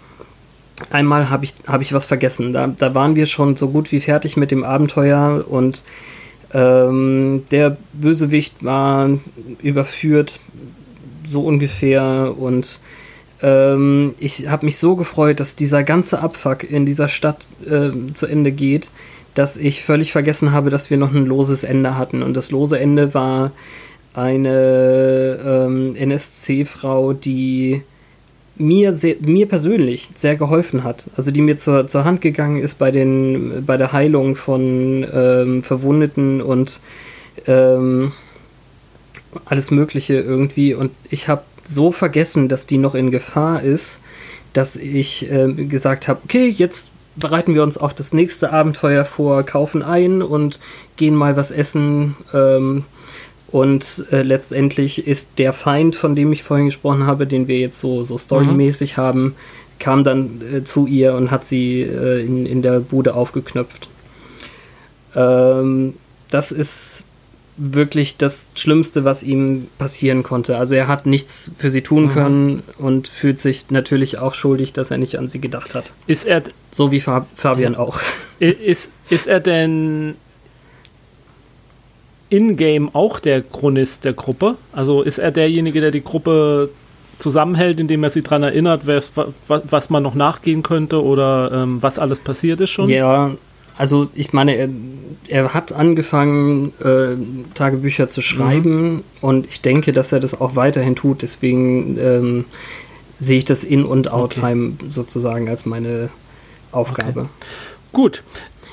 Einmal 0.90 1.30
habe 1.30 1.44
ich, 1.44 1.54
hab 1.66 1.80
ich 1.80 1.92
was 1.92 2.06
vergessen. 2.06 2.52
Da, 2.52 2.68
da 2.68 2.94
waren 2.94 3.16
wir 3.16 3.26
schon 3.26 3.56
so 3.56 3.68
gut 3.68 3.90
wie 3.90 4.00
fertig 4.00 4.36
mit 4.36 4.50
dem 4.50 4.62
Abenteuer 4.62 5.44
und 5.48 5.82
ähm, 6.52 7.44
der 7.50 7.76
Bösewicht 7.92 8.64
war 8.64 9.10
überführt, 9.62 10.38
so 11.26 11.42
ungefähr. 11.42 12.34
Und 12.38 12.80
ähm, 13.42 14.12
ich 14.18 14.48
habe 14.48 14.66
mich 14.66 14.78
so 14.78 14.96
gefreut, 14.96 15.40
dass 15.40 15.56
dieser 15.56 15.82
ganze 15.82 16.20
Abfuck 16.20 16.64
in 16.64 16.86
dieser 16.86 17.08
Stadt 17.08 17.48
äh, 17.66 17.90
zu 18.14 18.26
Ende 18.26 18.52
geht, 18.52 18.90
dass 19.38 19.56
ich 19.56 19.84
völlig 19.84 20.10
vergessen 20.10 20.50
habe, 20.50 20.68
dass 20.68 20.90
wir 20.90 20.96
noch 20.96 21.14
ein 21.14 21.24
loses 21.24 21.62
Ende 21.62 21.96
hatten. 21.96 22.24
Und 22.24 22.36
das 22.36 22.50
lose 22.50 22.76
Ende 22.76 23.14
war 23.14 23.52
eine 24.12 25.38
ähm, 25.46 25.94
NSC-Frau, 25.94 27.12
die 27.12 27.82
mir, 28.56 28.92
sehr, 28.92 29.14
mir 29.20 29.46
persönlich 29.46 30.10
sehr 30.16 30.34
geholfen 30.34 30.82
hat. 30.82 31.04
Also 31.16 31.30
die 31.30 31.40
mir 31.40 31.56
zur, 31.56 31.86
zur 31.86 32.04
Hand 32.04 32.20
gegangen 32.20 32.58
ist 32.58 32.78
bei, 32.78 32.90
den, 32.90 33.64
bei 33.64 33.76
der 33.76 33.92
Heilung 33.92 34.34
von 34.34 35.06
ähm, 35.14 35.62
Verwundeten 35.62 36.42
und 36.42 36.80
ähm, 37.46 38.10
alles 39.44 39.70
Mögliche 39.70 40.14
irgendwie. 40.14 40.74
Und 40.74 40.90
ich 41.10 41.28
habe 41.28 41.42
so 41.64 41.92
vergessen, 41.92 42.48
dass 42.48 42.66
die 42.66 42.78
noch 42.78 42.96
in 42.96 43.12
Gefahr 43.12 43.62
ist, 43.62 44.00
dass 44.52 44.74
ich 44.74 45.30
äh, 45.30 45.52
gesagt 45.52 46.08
habe, 46.08 46.22
okay, 46.24 46.48
jetzt 46.48 46.90
bereiten 47.18 47.54
wir 47.54 47.62
uns 47.62 47.78
auf 47.78 47.94
das 47.94 48.12
nächste 48.12 48.52
Abenteuer 48.52 49.04
vor, 49.04 49.42
kaufen 49.42 49.82
ein 49.82 50.22
und 50.22 50.60
gehen 50.96 51.14
mal 51.14 51.36
was 51.36 51.50
essen. 51.50 52.16
Ähm, 52.32 52.84
und 53.50 54.04
äh, 54.10 54.22
letztendlich 54.22 55.06
ist 55.06 55.30
der 55.38 55.52
Feind, 55.52 55.94
von 55.94 56.14
dem 56.14 56.32
ich 56.32 56.42
vorhin 56.42 56.66
gesprochen 56.66 57.06
habe, 57.06 57.26
den 57.26 57.48
wir 57.48 57.58
jetzt 57.58 57.80
so, 57.80 58.02
so 58.02 58.18
storymäßig 58.18 58.96
mhm. 58.96 59.00
haben, 59.00 59.34
kam 59.78 60.04
dann 60.04 60.40
äh, 60.42 60.64
zu 60.64 60.86
ihr 60.86 61.14
und 61.14 61.30
hat 61.30 61.44
sie 61.44 61.82
äh, 61.82 62.24
in, 62.24 62.44
in 62.46 62.62
der 62.62 62.80
Bude 62.80 63.14
aufgeknöpft. 63.14 63.88
Ähm, 65.14 65.94
das 66.30 66.52
ist 66.52 66.97
wirklich 67.58 68.16
das 68.16 68.46
Schlimmste, 68.54 69.04
was 69.04 69.22
ihm 69.22 69.66
passieren 69.78 70.22
konnte. 70.22 70.56
Also 70.56 70.76
er 70.76 70.88
hat 70.88 71.06
nichts 71.06 71.50
für 71.58 71.70
sie 71.70 71.82
tun 71.82 72.04
mhm. 72.04 72.10
können 72.10 72.62
und 72.78 73.08
fühlt 73.08 73.40
sich 73.40 73.70
natürlich 73.70 74.18
auch 74.18 74.34
schuldig, 74.34 74.72
dass 74.72 74.90
er 74.90 74.98
nicht 74.98 75.18
an 75.18 75.28
sie 75.28 75.40
gedacht 75.40 75.74
hat. 75.74 75.92
Ist 76.06 76.24
er 76.24 76.42
so 76.70 76.92
wie 76.92 77.00
Fab 77.00 77.26
Fabian 77.34 77.74
auch? 77.74 78.00
Ist, 78.38 78.92
ist 79.10 79.26
er 79.26 79.40
denn 79.40 80.14
in-game 82.30 82.94
auch 82.94 83.18
der 83.18 83.42
Chronist 83.42 84.04
der 84.04 84.12
Gruppe? 84.12 84.56
Also 84.72 85.02
ist 85.02 85.18
er 85.18 85.32
derjenige, 85.32 85.80
der 85.80 85.90
die 85.90 86.04
Gruppe 86.04 86.70
zusammenhält, 87.18 87.80
indem 87.80 88.04
er 88.04 88.10
sie 88.10 88.22
daran 88.22 88.44
erinnert, 88.44 88.86
was, 88.86 89.10
was 89.48 89.90
man 89.90 90.02
noch 90.04 90.14
nachgehen 90.14 90.62
könnte 90.62 91.02
oder 91.02 91.50
ähm, 91.52 91.82
was 91.82 91.98
alles 91.98 92.20
passiert 92.20 92.60
ist 92.60 92.70
schon? 92.70 92.88
Ja, 92.88 93.32
also 93.78 94.08
ich 94.14 94.32
meine, 94.32 94.56
er, 94.56 94.68
er 95.28 95.54
hat 95.54 95.72
angefangen, 95.72 96.72
äh, 96.82 97.14
Tagebücher 97.54 98.08
zu 98.08 98.22
schreiben 98.22 98.92
mhm. 98.92 99.04
und 99.20 99.46
ich 99.46 99.62
denke, 99.62 99.92
dass 99.92 100.10
er 100.10 100.18
das 100.18 100.38
auch 100.38 100.56
weiterhin 100.56 100.96
tut. 100.96 101.22
Deswegen 101.22 101.96
ähm, 101.98 102.44
sehe 103.20 103.38
ich 103.38 103.44
das 103.44 103.62
In- 103.62 103.84
und 103.84 104.10
Outtime 104.10 104.72
okay. 104.74 104.86
sozusagen 104.88 105.48
als 105.48 105.64
meine 105.64 106.10
Aufgabe. 106.72 107.20
Okay. 107.20 107.28
Gut, 107.92 108.24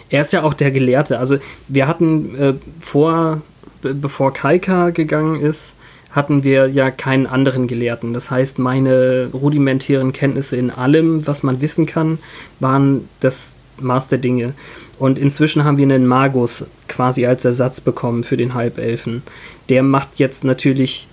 er 0.10 0.24
ist 0.24 0.34
ja 0.34 0.42
auch 0.42 0.56
der 0.56 0.72
Gelehrte. 0.72 1.20
Also 1.20 1.38
wir 1.68 1.88
hatten 1.88 2.36
äh, 2.36 2.54
vor, 2.80 3.42
bevor 3.82 4.34
Kaika 4.34 4.90
gegangen 4.90 5.40
ist, 5.40 5.76
hatten 6.10 6.44
wir 6.44 6.68
ja 6.68 6.90
keinen 6.90 7.28
anderen 7.28 7.68
Gelehrten. 7.68 8.14
Das 8.14 8.32
heißt, 8.32 8.58
meine 8.58 9.30
rudimentären 9.34 10.14
Kenntnisse 10.14 10.56
in 10.56 10.72
allem, 10.72 11.28
was 11.28 11.44
man 11.44 11.62
wissen 11.62 11.86
kann, 11.86 12.18
waren 12.60 13.08
das 13.20 13.58
Maß 13.80 14.08
der 14.08 14.18
Dinge. 14.18 14.54
Und 15.00 15.20
inzwischen 15.20 15.64
haben 15.64 15.78
wir 15.78 15.84
einen 15.84 16.08
Magus 16.08 16.66
quasi 16.88 17.26
als 17.26 17.46
Ersatz 17.46 17.82
bekommen 17.82 18.24
für 18.24 18.38
den 18.38 18.54
Halbelfen. 18.54 19.24
Der 19.70 19.84
macht 19.84 20.18
jetzt 20.18 20.44
natürlich 20.44 21.10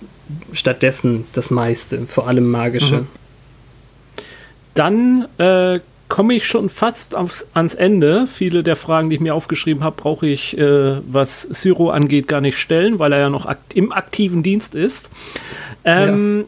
stattdessen 0.53 1.25
das 1.33 1.51
meiste, 1.51 2.05
vor 2.07 2.27
allem 2.27 2.49
magische. 2.49 3.01
Mhm. 3.01 3.07
Dann 4.73 5.27
äh, 5.37 5.79
komme 6.07 6.35
ich 6.35 6.45
schon 6.45 6.69
fast 6.69 7.15
aufs, 7.15 7.47
ans 7.53 7.75
Ende. 7.75 8.27
Viele 8.27 8.63
der 8.63 8.75
Fragen, 8.75 9.09
die 9.09 9.15
ich 9.15 9.21
mir 9.21 9.35
aufgeschrieben 9.35 9.83
habe, 9.83 9.95
brauche 9.95 10.27
ich, 10.27 10.57
äh, 10.57 10.97
was 11.11 11.41
Syro 11.41 11.89
angeht, 11.89 12.27
gar 12.27 12.41
nicht 12.41 12.57
stellen, 12.57 12.99
weil 12.99 13.13
er 13.13 13.19
ja 13.19 13.29
noch 13.29 13.45
akt 13.45 13.73
im 13.73 13.91
aktiven 13.91 14.43
Dienst 14.43 14.75
ist. 14.75 15.09
Ähm, 15.83 16.41
ja. 16.41 16.45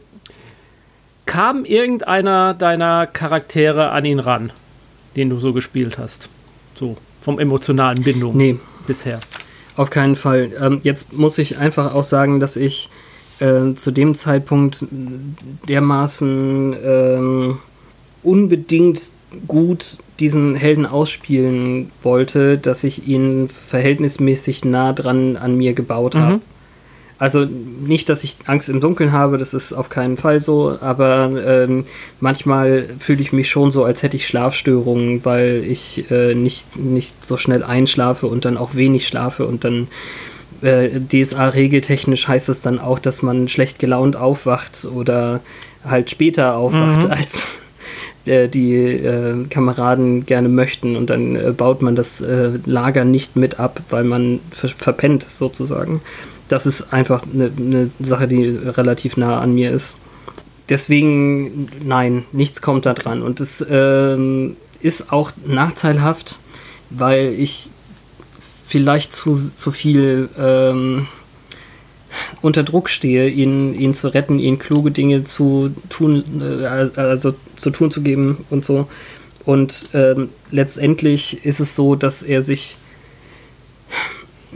Kam 1.26 1.64
irgendeiner 1.64 2.54
deiner 2.54 3.08
Charaktere 3.08 3.90
an 3.90 4.04
ihn 4.04 4.20
ran, 4.20 4.52
den 5.16 5.30
du 5.30 5.38
so 5.38 5.52
gespielt 5.52 5.98
hast? 5.98 6.28
So, 6.78 6.96
vom 7.20 7.38
emotionalen 7.38 8.02
Bindung 8.02 8.36
nee. 8.36 8.56
bisher. 8.86 9.20
Auf 9.76 9.90
keinen 9.90 10.16
Fall. 10.16 10.50
Ähm, 10.60 10.80
jetzt 10.82 11.12
muss 11.12 11.38
ich 11.38 11.58
einfach 11.58 11.94
auch 11.94 12.04
sagen, 12.04 12.40
dass 12.40 12.56
ich 12.56 12.88
äh, 13.40 13.74
zu 13.74 13.90
dem 13.90 14.14
Zeitpunkt 14.14 14.84
dermaßen 15.68 16.76
ähm, 16.82 17.58
unbedingt 18.22 19.12
gut 19.46 19.98
diesen 20.18 20.54
Helden 20.54 20.86
ausspielen 20.86 21.90
wollte, 22.02 22.58
dass 22.58 22.84
ich 22.84 23.06
ihn 23.06 23.48
verhältnismäßig 23.48 24.64
nah 24.64 24.92
dran 24.92 25.36
an 25.36 25.56
mir 25.56 25.74
gebaut 25.74 26.14
mhm. 26.14 26.40
Also 27.18 27.46
nicht, 27.46 28.10
dass 28.10 28.24
ich 28.24 28.36
Angst 28.44 28.68
im 28.68 28.80
Dunkeln 28.80 29.12
habe, 29.12 29.38
das 29.38 29.54
ist 29.54 29.72
auf 29.72 29.88
keinen 29.88 30.18
Fall 30.18 30.38
so, 30.38 30.76
aber 30.80 31.30
ähm, 31.46 31.84
manchmal 32.20 32.86
fühle 32.98 33.22
ich 33.22 33.32
mich 33.32 33.48
schon 33.48 33.70
so, 33.70 33.84
als 33.84 34.02
hätte 34.02 34.16
ich 34.16 34.26
Schlafstörungen, 34.26 35.24
weil 35.24 35.64
ich 35.66 36.10
äh, 36.10 36.34
nicht, 36.34 36.76
nicht 36.76 37.24
so 37.24 37.38
schnell 37.38 37.62
einschlafe 37.62 38.26
und 38.26 38.44
dann 38.44 38.58
auch 38.58 38.74
wenig 38.74 39.08
schlafe 39.08 39.46
und 39.46 39.64
dann 39.64 39.88
äh, 40.60 41.00
DSA-regeltechnisch 41.00 42.28
heißt 42.28 42.50
es 42.50 42.60
dann 42.60 42.78
auch, 42.78 42.98
dass 42.98 43.22
man 43.22 43.48
schlecht 43.48 43.78
gelaunt 43.78 44.16
aufwacht 44.16 44.84
oder 44.84 45.40
halt 45.84 46.10
später 46.10 46.56
aufwacht, 46.56 47.04
mhm. 47.04 47.10
als 47.10 47.44
äh, 48.26 48.48
die 48.48 48.74
äh, 48.74 49.44
Kameraden 49.48 50.26
gerne 50.26 50.48
möchten 50.48 50.96
und 50.96 51.10
dann 51.10 51.36
äh, 51.36 51.52
baut 51.52 51.80
man 51.80 51.96
das 51.96 52.20
äh, 52.20 52.58
Lager 52.66 53.04
nicht 53.04 53.36
mit 53.36 53.58
ab, 53.58 53.80
weil 53.88 54.04
man 54.04 54.40
ver 54.50 54.68
verpennt 54.68 55.22
sozusagen. 55.22 56.00
Das 56.48 56.66
ist 56.66 56.92
einfach 56.92 57.22
eine 57.32 57.50
ne 57.50 57.88
Sache, 58.00 58.28
die 58.28 58.44
relativ 58.44 59.16
nah 59.16 59.40
an 59.40 59.54
mir 59.54 59.70
ist. 59.70 59.96
Deswegen, 60.68 61.68
nein, 61.84 62.24
nichts 62.32 62.60
kommt 62.60 62.86
da 62.86 62.94
dran. 62.94 63.22
Und 63.22 63.40
es 63.40 63.64
ähm, 63.68 64.56
ist 64.80 65.12
auch 65.12 65.32
nachteilhaft, 65.46 66.38
weil 66.90 67.34
ich 67.36 67.70
vielleicht 68.66 69.12
zu, 69.12 69.34
zu 69.34 69.70
viel 69.70 70.28
ähm, 70.38 71.06
unter 72.42 72.62
Druck 72.62 72.88
stehe, 72.88 73.28
ihn, 73.28 73.74
ihn 73.74 73.94
zu 73.94 74.08
retten, 74.08 74.38
ihn 74.38 74.58
kluge 74.58 74.90
Dinge 74.90 75.24
zu 75.24 75.70
tun, 75.88 76.24
äh, 76.40 76.66
also 76.98 77.34
zu 77.56 77.70
tun 77.70 77.90
zu 77.90 78.02
geben 78.02 78.44
und 78.50 78.64
so. 78.64 78.88
Und 79.44 79.90
ähm, 79.94 80.30
letztendlich 80.50 81.44
ist 81.44 81.60
es 81.60 81.76
so, 81.76 81.94
dass 81.94 82.22
er 82.22 82.42
sich 82.42 82.78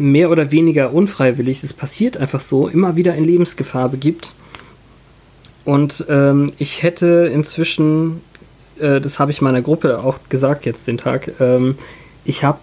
mehr 0.00 0.30
oder 0.30 0.50
weniger 0.50 0.92
unfreiwillig, 0.92 1.62
es 1.62 1.72
passiert 1.72 2.16
einfach 2.16 2.40
so, 2.40 2.68
immer 2.68 2.96
wieder 2.96 3.14
in 3.14 3.24
Lebensgefahr 3.24 3.88
begibt. 3.88 4.34
Und 5.64 6.04
ähm, 6.08 6.52
ich 6.58 6.82
hätte 6.82 7.30
inzwischen, 7.32 8.20
äh, 8.78 9.00
das 9.00 9.18
habe 9.18 9.30
ich 9.30 9.40
meiner 9.40 9.62
Gruppe 9.62 10.02
auch 10.02 10.18
gesagt 10.28 10.66
jetzt 10.66 10.86
den 10.86 10.98
Tag, 10.98 11.40
ähm, 11.40 11.76
ich 12.24 12.44
habe 12.44 12.58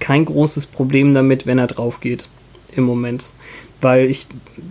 kein 0.00 0.24
großes 0.24 0.66
Problem 0.66 1.14
damit, 1.14 1.46
wenn 1.46 1.58
er 1.58 1.68
drauf 1.68 2.00
geht 2.00 2.28
im 2.74 2.84
Moment 2.84 3.30
weil 3.84 4.06
ich 4.06 4.26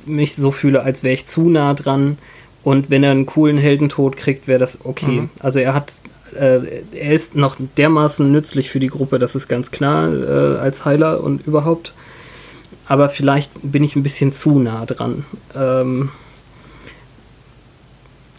mich 0.06 0.36
so 0.36 0.52
fühle, 0.52 0.82
als 0.82 1.04
wäre 1.04 1.14
ich 1.14 1.26
zu 1.26 1.48
nah 1.48 1.74
dran. 1.74 2.18
Und 2.64 2.90
wenn 2.90 3.04
er 3.04 3.12
einen 3.12 3.26
coolen 3.26 3.58
Heldentod 3.58 4.18
kriegt, 4.18 4.48
wäre 4.48 4.60
das 4.60 4.84
okay. 4.84 5.22
Mhm. 5.22 5.30
Also 5.40 5.60
er 5.60 5.74
hat, 5.74 5.94
äh, 6.36 6.84
er 6.92 7.14
ist 7.14 7.36
noch 7.36 7.58
dermaßen 7.78 8.32
nützlich 8.32 8.70
für 8.70 8.80
die 8.80 8.88
Gruppe, 8.88 9.20
das 9.20 9.36
ist 9.36 9.48
ganz 9.48 9.72
klar, 9.72 10.12
äh, 10.14 10.58
als 10.58 10.86
Heiler 10.86 11.24
und 11.24 11.46
überhaupt. 11.48 11.94
Aber 12.86 13.10
vielleicht 13.10 13.52
bin 13.62 13.84
ich 13.84 13.96
ein 13.96 14.04
bisschen 14.04 14.32
zu 14.32 14.60
nah 14.60 14.86
dran. 14.86 15.26
Ähm, 15.56 16.10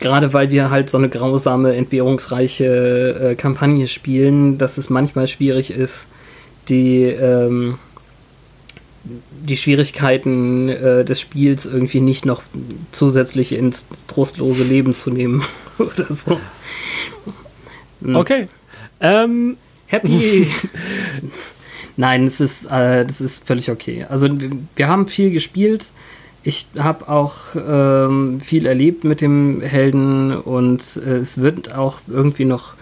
Gerade 0.00 0.34
weil 0.34 0.50
wir 0.50 0.70
halt 0.70 0.90
so 0.90 0.98
eine 0.98 1.08
grausame, 1.08 1.74
entbehrungsreiche 1.74 3.30
äh, 3.30 3.34
Kampagne 3.36 3.86
spielen, 3.86 4.58
dass 4.58 4.76
es 4.76 4.90
manchmal 4.90 5.28
schwierig 5.28 5.70
ist, 5.70 6.08
die 6.68 7.04
ähm, 7.04 7.78
die 9.04 9.56
Schwierigkeiten 9.56 10.68
äh, 10.68 11.04
des 11.04 11.20
Spiels 11.20 11.66
irgendwie 11.66 12.00
nicht 12.00 12.24
noch 12.24 12.42
zusätzlich 12.92 13.52
ins 13.52 13.86
trostlose 14.08 14.64
Leben 14.64 14.94
zu 14.94 15.10
nehmen 15.10 15.42
oder 15.78 16.06
so. 16.12 16.40
Hm. 18.04 18.16
Okay. 18.16 18.48
Ähm. 19.00 19.56
Happy. 19.86 20.46
Nein, 21.96 22.24
das 22.24 22.40
ist, 22.40 22.64
äh, 22.70 23.04
das 23.04 23.20
ist 23.20 23.46
völlig 23.46 23.70
okay. 23.70 24.04
Also 24.08 24.28
wir 24.74 24.88
haben 24.88 25.06
viel 25.06 25.30
gespielt. 25.30 25.92
Ich 26.42 26.66
habe 26.76 27.08
auch 27.08 27.34
ähm, 27.54 28.40
viel 28.40 28.66
erlebt 28.66 29.04
mit 29.04 29.20
dem 29.20 29.60
Helden 29.60 30.36
und 30.36 31.00
äh, 31.04 31.16
es 31.16 31.38
wird 31.38 31.74
auch 31.74 32.00
irgendwie 32.08 32.44
noch 32.44 32.74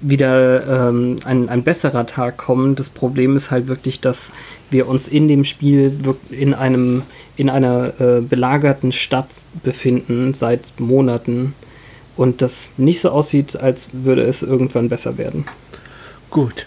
wieder 0.00 0.88
ähm, 0.88 1.18
ein, 1.24 1.48
ein 1.48 1.62
besserer 1.62 2.06
Tag 2.06 2.36
kommen. 2.36 2.74
Das 2.74 2.88
Problem 2.88 3.36
ist 3.36 3.50
halt 3.50 3.68
wirklich, 3.68 4.00
dass 4.00 4.32
wir 4.70 4.88
uns 4.88 5.08
in 5.08 5.28
dem 5.28 5.44
Spiel 5.44 5.96
in 6.30 6.54
einem 6.54 7.02
in 7.36 7.50
einer 7.50 8.00
äh, 8.00 8.20
belagerten 8.20 8.92
Stadt 8.92 9.28
befinden 9.62 10.34
seit 10.34 10.72
Monaten 10.78 11.54
und 12.16 12.42
das 12.42 12.72
nicht 12.76 13.00
so 13.00 13.10
aussieht, 13.10 13.56
als 13.56 13.90
würde 13.92 14.22
es 14.22 14.42
irgendwann 14.42 14.88
besser 14.88 15.18
werden. 15.18 15.46
Gut. 16.30 16.66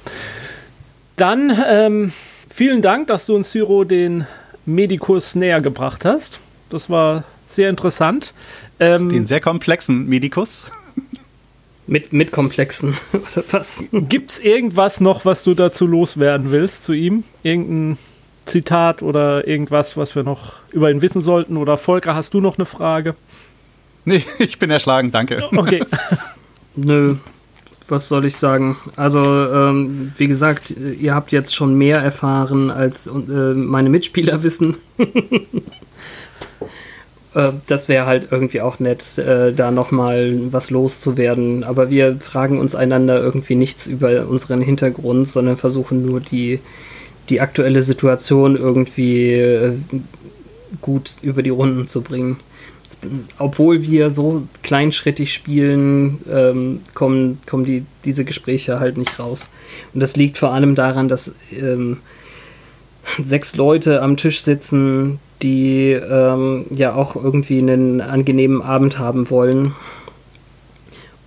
Dann 1.15 1.57
ähm, 1.67 2.11
vielen 2.49 2.81
Dank, 2.81 3.07
dass 3.07 3.25
du 3.25 3.35
uns 3.35 3.51
Syro 3.51 3.83
den 3.83 4.27
Medikus 4.65 5.35
näher 5.35 5.61
gebracht 5.61 6.05
hast. 6.05 6.39
Das 6.69 6.89
war 6.89 7.23
sehr 7.47 7.69
interessant. 7.69 8.33
Ähm, 8.79 9.09
den 9.09 9.25
sehr 9.25 9.39
komplexen 9.39 10.07
Medikus. 10.07 10.65
Mit, 11.87 12.13
mit 12.13 12.31
Komplexen 12.31 12.95
oder 13.13 13.43
was? 13.51 13.83
Gibt 13.91 14.31
es 14.31 14.39
irgendwas 14.39 15.01
noch, 15.01 15.23
was 15.23 15.43
du 15.43 15.53
dazu 15.53 15.85
loswerden 15.85 16.49
willst 16.49 16.81
zu 16.83 16.93
ihm? 16.93 17.23
Irgendein 17.43 17.99
Zitat 18.45 19.03
oder 19.03 19.47
irgendwas, 19.47 19.95
was 19.95 20.15
wir 20.15 20.23
noch 20.23 20.53
über 20.71 20.89
ihn 20.89 21.03
wissen 21.03 21.21
sollten? 21.21 21.57
Oder 21.57 21.77
Volker, 21.77 22.15
hast 22.15 22.33
du 22.33 22.41
noch 22.41 22.57
eine 22.57 22.65
Frage? 22.65 23.13
Nee, 24.07 24.23
ich 24.37 24.59
bin 24.59 24.69
erschlagen, 24.69 25.11
danke. 25.11 25.43
Okay. 25.51 25.83
Nö, 26.75 27.15
was 27.87 28.07
soll 28.07 28.25
ich 28.25 28.35
sagen? 28.35 28.77
Also, 28.95 29.19
ähm, 29.19 30.11
wie 30.17 30.27
gesagt, 30.27 30.69
ihr 30.71 31.15
habt 31.15 31.31
jetzt 31.31 31.55
schon 31.55 31.75
mehr 31.75 31.99
erfahren, 31.99 32.69
als 32.69 33.07
äh, 33.07 33.11
meine 33.53 33.89
Mitspieler 33.89 34.43
wissen. 34.43 34.77
Äh, 37.33 37.51
das 37.67 37.89
wäre 37.89 38.05
halt 38.05 38.27
irgendwie 38.31 38.61
auch 38.61 38.79
nett, 38.79 39.17
äh, 39.17 39.53
da 39.53 39.71
nochmal 39.71 40.39
was 40.51 40.69
loszuwerden. 40.69 41.63
Aber 41.63 41.89
wir 41.89 42.17
fragen 42.19 42.59
uns 42.59 42.75
einander 42.75 43.21
irgendwie 43.21 43.55
nichts 43.55 43.87
über 43.87 44.27
unseren 44.27 44.61
Hintergrund, 44.61 45.27
sondern 45.27 45.57
versuchen 45.57 46.05
nur 46.05 46.21
die, 46.21 46.59
die 47.29 47.41
aktuelle 47.41 47.81
Situation 47.81 48.55
irgendwie 48.55 49.33
äh, 49.33 49.73
gut 50.81 51.17
über 51.21 51.43
die 51.43 51.49
Runden 51.49 51.87
zu 51.87 52.01
bringen. 52.01 52.37
Obwohl 53.37 53.83
wir 53.83 54.11
so 54.11 54.47
kleinschrittig 54.63 55.33
spielen, 55.33 56.19
ähm, 56.29 56.81
kommen, 56.93 57.39
kommen 57.47 57.63
die, 57.63 57.85
diese 58.03 58.25
Gespräche 58.25 58.79
halt 58.79 58.97
nicht 58.97 59.19
raus. 59.19 59.49
Und 59.93 60.01
das 60.01 60.15
liegt 60.15 60.37
vor 60.37 60.53
allem 60.53 60.75
daran, 60.75 61.07
dass 61.07 61.31
ähm, 61.51 61.97
sechs 63.21 63.55
Leute 63.55 64.01
am 64.01 64.17
Tisch 64.17 64.41
sitzen, 64.41 65.19
die 65.41 65.91
ähm, 65.91 66.65
ja 66.69 66.95
auch 66.95 67.15
irgendwie 67.15 67.59
einen 67.59 68.01
angenehmen 68.01 68.61
Abend 68.61 68.99
haben 68.99 69.29
wollen. 69.29 69.75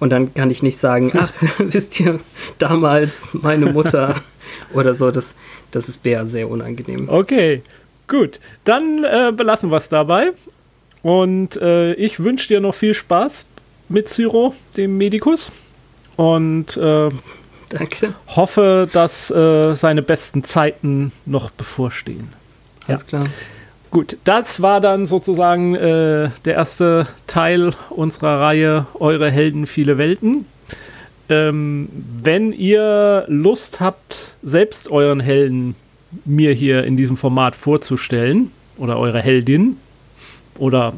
Und 0.01 0.11
dann 0.11 0.33
kann 0.35 0.51
ich 0.51 0.63
nicht 0.63 0.79
sagen, 0.79 1.13
ach, 1.15 1.33
wisst 1.59 1.99
ihr, 2.01 2.21
damals 2.59 3.35
meine 3.35 3.67
Mutter 3.67 4.15
oder 4.73 4.95
so, 4.95 5.11
das, 5.11 5.35
das 5.71 6.01
wäre 6.05 6.29
sehr 6.29 6.49
unangenehm. 6.49 7.09
Okay, 7.09 7.63
gut. 8.07 8.41
Dann 8.65 9.05
äh, 9.05 9.33
belassen 9.33 9.71
wir 9.71 9.79
es 9.79 9.89
dabei. 9.89 10.33
Und 11.03 11.57
äh, 11.57 11.95
ich 11.95 12.21
wünsche 12.21 12.49
dir 12.49 12.61
noch 12.61 12.75
viel 12.75 12.95
Spaß 12.95 13.47
mit 13.89 14.09
Cyro, 14.09 14.55
dem 14.77 14.99
Medikus. 14.99 15.53
Und 16.17 16.77
äh, 16.77 17.11
Danke. 17.71 18.15
hoffe, 18.29 18.89
dass 18.93 19.31
äh, 19.31 19.75
seine 19.75 20.03
besten 20.03 20.45
Zeiten 20.45 21.13
noch 21.27 21.51
bevorstehen. 21.51 22.29
Alles 22.87 23.03
ja. 23.03 23.07
klar. 23.07 23.25
Gut, 23.91 24.19
das 24.25 24.61
war 24.61 24.81
dann 24.81 25.07
sozusagen 25.07 25.75
äh, 25.75 26.31
der 26.45 26.55
erste 26.55 27.07
Teil 27.27 27.73
unserer 27.91 28.41
Reihe 28.41 28.87
Eure 28.95 29.31
Helden, 29.31 29.67
viele 29.67 29.97
Welten. 29.97 30.45
Ähm, 31.31 31.89
wenn 32.23 32.53
ihr 32.53 33.25
Lust 33.29 33.81
habt, 33.81 34.35
selbst 34.43 34.91
euren 34.91 35.21
Helden 35.21 35.75
mir 36.25 36.53
hier 36.53 36.85
in 36.85 36.97
diesem 36.97 37.17
Format 37.17 37.55
vorzustellen 37.57 38.51
oder 38.77 38.99
eure 38.99 39.21
Heldin 39.21 39.77
oder 40.59 40.93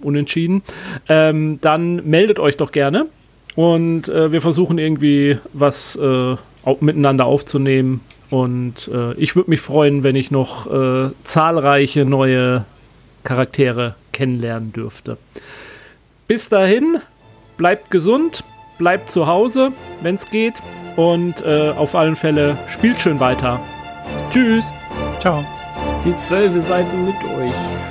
unentschieden, 0.00 0.62
ähm, 1.08 1.58
dann 1.60 2.08
meldet 2.08 2.40
euch 2.40 2.56
doch 2.56 2.72
gerne 2.72 3.06
Und 3.54 4.08
äh, 4.08 4.32
wir 4.32 4.40
versuchen 4.40 4.78
irgendwie 4.78 5.38
was 5.52 5.96
äh, 5.96 6.36
miteinander 6.80 7.26
aufzunehmen. 7.26 8.00
Und 8.30 8.88
äh, 8.92 9.12
ich 9.14 9.36
würde 9.36 9.50
mich 9.50 9.60
freuen, 9.60 10.04
wenn 10.04 10.16
ich 10.16 10.30
noch 10.30 10.66
äh, 10.72 11.10
zahlreiche 11.22 12.04
neue 12.04 12.64
Charaktere 13.24 13.94
kennenlernen 14.12 14.72
dürfte. 14.72 15.18
Bis 16.28 16.48
dahin, 16.48 16.98
bleibt 17.58 17.90
gesund, 17.90 18.42
bleibt 18.78 19.10
zu 19.10 19.26
Hause, 19.26 19.72
wenn 20.00 20.14
es 20.14 20.30
geht. 20.30 20.62
Und 20.96 21.44
äh, 21.44 21.70
auf 21.70 21.94
allen 21.94 22.16
Fälle 22.16 22.56
spielt 22.68 23.00
schön 23.00 23.20
weiter. 23.20 23.60
Tschüss. 24.30 24.72
Ciao. 25.20 25.44
Die 26.04 26.16
Zwölfe 26.16 26.60
seid 26.60 26.86
mit 26.94 27.14
euch. 27.38 27.81